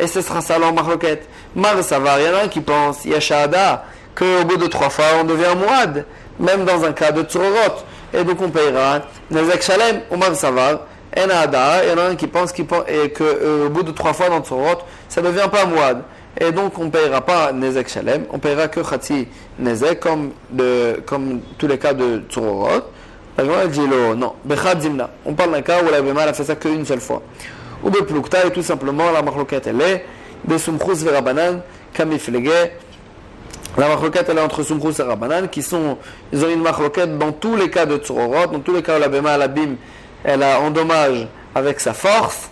[0.00, 1.28] et ce sera ça leur marloquette.
[1.56, 5.06] Mar Savar, il y en a un qui pense, Yashada, qu'au bout de trois fois
[5.20, 6.04] on devient Mouad,
[6.38, 7.82] même dans un cas de Tsurorot.
[8.12, 9.00] Et donc on payera
[9.30, 10.80] Nezek Shalem ou Mar Savar.
[11.16, 14.28] Enada, il y en a un qui pense qu'au que euh, bout de trois fois
[14.28, 16.02] dans Tsurorot, ça ne devient pas Mouad.
[16.38, 19.26] Et donc on ne payera pas Nezek Shalem, on payera que Khatsi
[19.58, 22.84] Nezek, comme, de, comme tous les cas de Tsurorot.
[23.38, 23.80] La Gemara dit
[24.16, 24.34] non.
[24.44, 25.10] Bechad zimna.
[25.24, 27.22] On parle d'un cas où la Bema a fait ça qu'une seule fois.
[27.84, 30.04] Ou Beplukta et tout simplement la marloquette elle est
[30.44, 32.72] Besumchus verabanan kamiflege.
[33.78, 35.98] La marloquette elle est entre Sumchus et Rabanan qui sont,
[36.32, 39.00] ils ont une marloquette dans tous les cas de Tsurorot, dans tous les cas où
[39.00, 39.76] la Bema l'abîme,
[40.24, 42.50] elle a endommage avec sa force.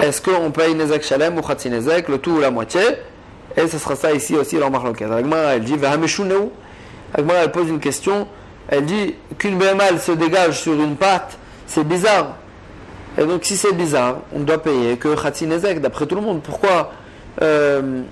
[0.00, 2.82] Est-ce qu'on paye Nezek Shalem ou Khatsi Nezek, le tout ou la moitié?
[3.56, 5.12] Et ce sera ça ici aussi dans marloquette.
[5.12, 6.50] Agmara elle dit Vahameshuneu.
[7.14, 8.26] Agmara elle pose une question
[8.68, 12.36] elle dit qu'une BMA se dégage sur une patte, c'est bizarre.
[13.18, 16.42] Et donc si c'est bizarre, on doit payer que Khatsinezek, d'après tout le monde.
[16.42, 16.92] Pourquoi
[17.42, 18.02] euh,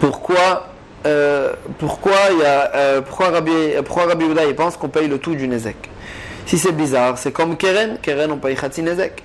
[0.00, 0.69] Pourquoi
[1.06, 3.52] euh, pourquoi, il y a, euh, pourquoi, Rabbi,
[3.84, 4.06] pourquoi
[4.48, 5.90] il pense qu'on paye le tout du Nezek
[6.46, 7.98] Si c'est bizarre, c'est comme Keren.
[8.02, 9.22] Keren, on paye Khatsinezek.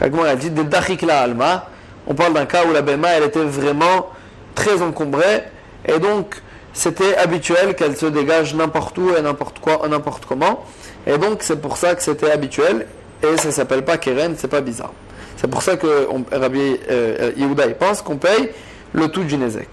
[0.00, 1.66] Elle dit de Alma.
[2.06, 4.08] On parle d'un cas où la BMA elle était vraiment
[4.54, 5.44] très encombrée.
[5.86, 6.42] Et donc,
[6.72, 10.64] c'était habituel qu'elle se dégage n'importe où et n'importe quoi, n'importe comment.
[11.06, 12.86] Et donc c'est pour ça que c'était habituel
[13.22, 14.92] et ça s'appelle pas Keren, c'est pas bizarre.
[15.36, 18.50] C'est pour ça que Rabbi euh, Yehuda pense qu'on paye
[18.92, 19.68] le tout du Nezek.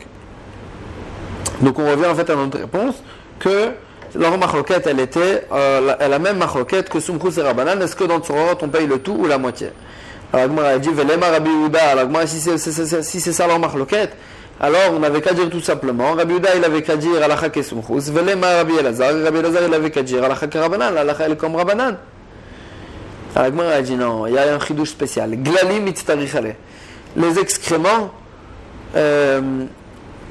[1.61, 2.95] Donc on revient en fait à notre réponse
[3.39, 3.71] que
[4.15, 7.81] leur marloquette elle était euh, la, la, même marloquette que Sumchus et Rabbanan.
[7.81, 9.69] Est-ce que dans Tsorot on paye le tout ou la moitié?
[10.33, 12.27] Alors a dit Velema Rabbi Yehuda.
[12.27, 14.15] Si c'est si ça leur marloquette,
[14.59, 18.11] alors, on n'avait qu'à dire tout simplement, Rabbi Uda, il avait qu'à dire Alacha Kesumchus,
[18.11, 21.97] Velema Rabbi Elazar, Rabbi Elazar, il avait qu'à dire Alacha Kerabanan, Alacha El comme Rabanan.
[23.35, 25.35] Alors, a dit non, il y a un chidouche spécial.
[25.35, 26.55] Glalim mitztarichale.
[27.15, 28.11] Les excréments,
[28.95, 29.65] euh,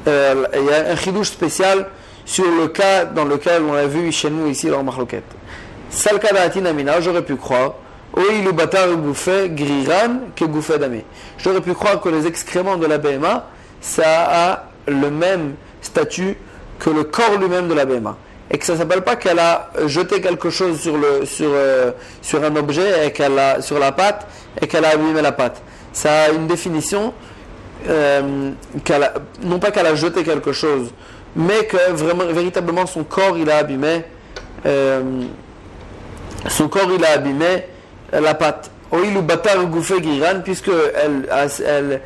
[0.06, 1.86] euh, il y a un chidouche spécial
[2.24, 5.24] sur le cas dans lequel on a vu chez nous ici dans Marloquette.
[5.90, 7.74] Salkadatin Amina, j'aurais pu croire,
[8.16, 11.04] Oilu Batar Gouffé, Griran, que Gouffé Damé.
[11.38, 13.46] J'aurais pu croire que les excréments de la BMA,
[13.80, 16.36] ça a le même statut
[16.78, 18.16] que le corps lui-même de la BMA.
[18.50, 21.90] Et que ça ne s'appelle pas qu'elle a jeté quelque chose sur, le, sur, euh,
[22.22, 24.26] sur un objet, et qu'elle a, sur la pâte,
[24.60, 25.60] et qu'elle a abîmé la pâte.
[25.92, 27.12] Ça a une définition,
[27.88, 28.50] euh,
[29.42, 30.90] non pas qu'elle a jeté quelque chose,
[31.34, 31.76] mais que
[32.32, 34.04] véritablement son corps il a abîmé,
[34.64, 35.22] euh,
[36.48, 37.64] son corps il a abîmé
[38.12, 38.70] la pâte.
[38.92, 39.96] Oil ou batar gouffé
[40.44, 41.28] puisque elle,
[41.66, 42.00] elle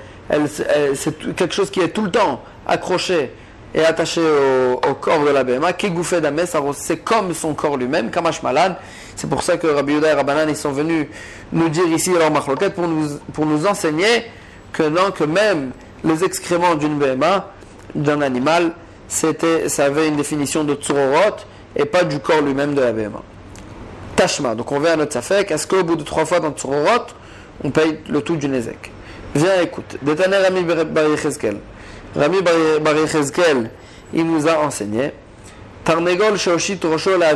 [0.95, 3.31] c'est quelque chose qui est tout le temps accroché
[3.75, 6.43] et attaché au, corps de la BMA, qui gouffé d'amé,
[6.75, 8.77] c'est comme son corps lui-même, Kamash malade.
[9.15, 11.07] C'est pour ça que Rabbi Yuda et Rabbanan ils sont venus
[11.53, 14.25] nous dire ici leur marloquette pour nous, pour nous enseigner
[14.73, 15.73] que non, que même
[16.05, 17.49] les excréments d'une BMA,
[17.95, 18.73] d'un animal,
[19.09, 21.37] c'était, ça avait une définition de tsurorot
[21.77, 23.23] et pas du corps lui-même de la BMA.
[24.17, 27.07] Tashma, donc on vient à notre safek, est-ce qu'au bout de trois fois dans tsurorot,
[27.65, 28.91] on paye le tout du nezek
[29.35, 29.97] Viens, écoute.
[30.03, 31.59] Détané Rami Bar Yechezkel.
[32.17, 33.71] Rami Bar Yechezkel,
[34.13, 35.13] il nous a enseigné
[35.85, 37.33] Tarnegol Shoshit Rosho la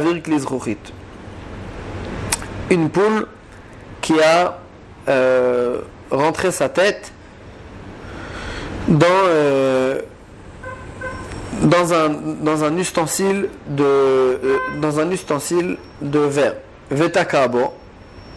[2.71, 3.27] Une poule
[4.01, 4.59] qui a
[5.09, 5.81] euh,
[6.11, 7.13] rentré sa tête
[8.89, 10.01] dans, euh,
[11.63, 12.09] dans, un,
[12.43, 16.55] dans un ustensile de euh, dans un ustensile de verre.
[16.91, 17.73] Vetakabo.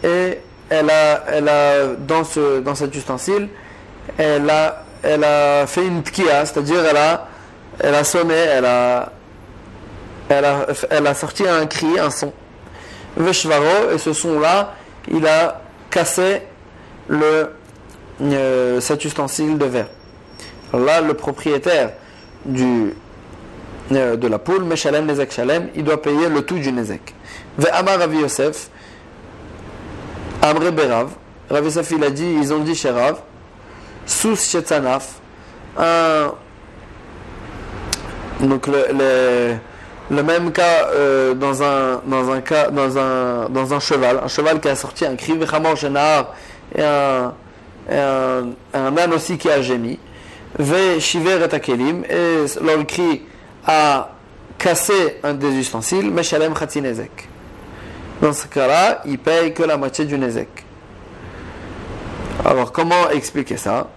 [0.02, 0.38] Et
[0.70, 3.48] elle a, elle a dans, ce, dans cet ustensile,
[4.16, 7.28] elle a, elle a fait une tkia, c'est-à-dire elle a,
[7.80, 9.12] elle a sonné, elle a,
[10.28, 12.32] elle a, elle a sorti un cri, un son.
[13.16, 14.74] Veshvaro, et ce son-là,
[15.10, 16.42] il a cassé
[17.08, 17.50] le,
[18.22, 19.88] euh, cet ustensile de verre.
[20.72, 21.92] Là, le propriétaire
[22.44, 22.94] du,
[23.92, 27.14] euh, de la poule, Meshalem Nezek Shalem, il doit payer le tout du Nezek.
[27.58, 28.70] Ve Ravi Yosef,
[30.42, 31.10] Amre Berav,
[31.50, 33.20] Rav Yosef il a dit, ils ont dit chez Rav,
[34.06, 35.20] Sous Shetzanaf.
[38.40, 39.58] Donc le,
[40.10, 42.40] le, même cas euh, dans, un, dans un
[42.70, 47.32] dans un, dans un cheval, un cheval qui a sorti un cri, et un,
[47.90, 49.98] et un, un âne aussi qui a gémi,
[50.58, 53.22] et leur cri
[53.66, 54.10] a
[54.56, 57.28] cassé un des ustensiles, Meshalem Khatzinezek.
[58.20, 60.48] Dans ce cas-là, il paye que la moitié du Nezek.
[62.44, 63.88] Alors, comment expliquer ça?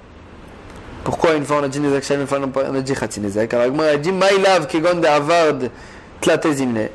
[1.04, 3.74] Pourquoi une fois on a dit Nezek une fois on a dit Khati Nezek Alors,
[3.74, 5.72] il a dit Maïlav Kegon de Avad
[6.22, 6.89] Tlatezimne.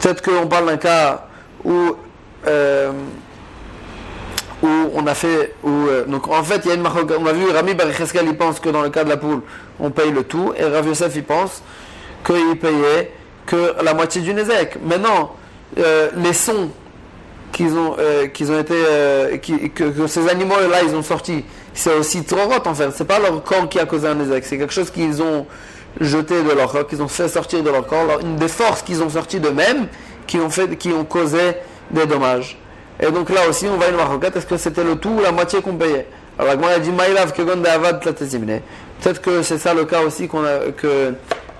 [0.00, 1.26] Peut-être qu'on parle d'un cas
[1.64, 1.96] où.
[2.46, 2.92] Euh,
[4.62, 5.54] où on a fait.
[5.62, 8.36] Où, euh, donc en fait, il y a une On a vu Rami Baricheskel, il
[8.36, 9.42] pense que dans le cas de la poule,
[9.78, 10.52] on paye le tout.
[10.56, 11.62] Et Rav Yosef, il pense
[12.24, 13.12] qu'il payait
[13.46, 14.78] que la moitié du Nezek.
[14.82, 15.34] Maintenant,
[15.78, 16.70] euh, les sons
[17.52, 21.44] qu'ils ont, euh, qu'ils ont été, euh, que, ces animaux-là, ils ont sorti,
[21.74, 22.90] c'est aussi trop rot en fait.
[22.94, 25.46] C'est pas leur corps qui a causé un échec, c'est quelque chose qu'ils ont
[26.00, 29.02] jeté de leur corps, qu'ils ont fait sortir de leur corps, une des forces qu'ils
[29.02, 29.88] ont sorti d'eux-mêmes,
[30.26, 31.56] qui ont, fait, qui ont causé
[31.90, 32.56] des dommages.
[33.00, 35.32] Et donc là aussi, on va une maroquette, est-ce que c'était le tout ou la
[35.32, 36.06] moitié qu'on payait
[36.38, 41.14] Alors, moi, dit Maïlav Peut-être que c'est ça le cas aussi qu'on a, que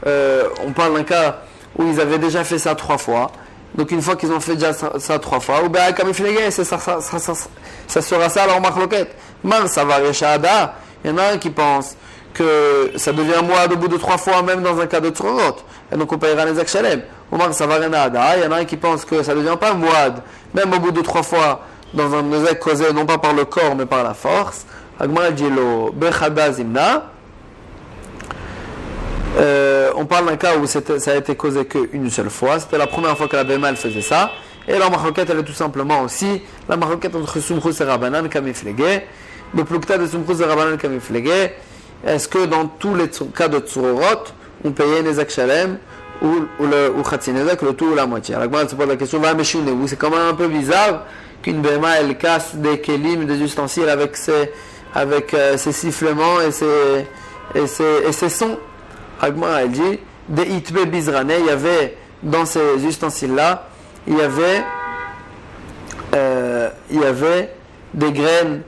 [0.07, 1.39] euh, on parle d'un cas
[1.79, 3.31] où ils avaient déjà fait ça trois fois.
[3.75, 6.65] Donc une fois qu'ils ont fait déjà ça, trois fois, ou bien comme il ça,
[6.65, 9.15] ça, sera ça leur marloquette.
[9.45, 10.01] Mal, ça va.
[10.03, 11.97] Il y en a un qui pense
[12.35, 15.57] que ça devient moi au bout de trois fois, même dans un cas de Tzorot.
[15.93, 17.03] Et donc on payera les Akshalem.
[17.33, 18.37] Omar, ça va Ada.
[18.37, 20.23] Il y en a un qui pense que ça ne devient pas Mouad,
[20.55, 21.61] même au bout de trois fois,
[21.95, 24.67] dans un Nezek causé non pas par le corps, mais par la force.
[24.99, 27.11] Agmar dit lo Bechada Zimna.
[29.39, 32.59] Euh, on parle d'un cas où ça a été causé qu'une seule fois.
[32.59, 34.31] C'était la première fois que la BMA faisait ça.
[34.67, 39.03] Et la maroquette, elle est tout simplement aussi la maroquette entre Sumchus et Rabanan Kamiflege.
[39.55, 41.53] Le plukta de Sumchus et Rabanan Kamiflege.
[42.05, 44.25] Est-ce que dans tous les cas de Tsurorot,
[44.65, 45.79] on payait Nezak Shalem
[46.23, 49.21] ou, le ou Nezak, le tout ou la moitié Alors, se pose la question,
[49.87, 51.05] c'est quand même un peu bizarre
[51.43, 54.53] qu'une BMA elle casse des kelim, des ustensiles avec ses,
[54.95, 57.07] avec, euh, ses sifflements et ses,
[57.55, 58.59] et ses, et ses sons.
[59.21, 59.99] Agma elle dit,
[60.29, 63.69] des itbe bizrane, il y avait dans ces ustensiles-là,
[64.07, 64.63] il y avait,
[66.15, 67.55] euh, il y avait
[67.95, 68.63] des graines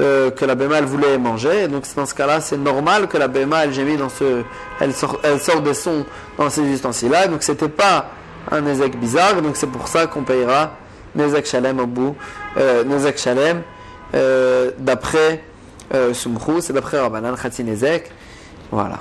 [0.00, 1.68] euh, que la béma elle voulait manger.
[1.68, 4.42] Donc dans ce cas-là, c'est normal que la béma elle gémit dans ce,
[4.80, 6.04] elle sort, elle sort des sons
[6.38, 7.28] dans ces ustensiles-là.
[7.28, 8.06] Donc c'était pas
[8.50, 9.40] un nezek bizarre.
[9.42, 10.72] Donc c'est pour ça qu'on payera
[11.14, 12.16] nezek shalem au bout,
[12.56, 13.62] euh, nezek shalem
[14.14, 15.44] euh, d'après
[15.94, 18.10] euh, Sumchus et d'après Rabbanan Khatsi Nezek.
[18.70, 19.00] Voilà.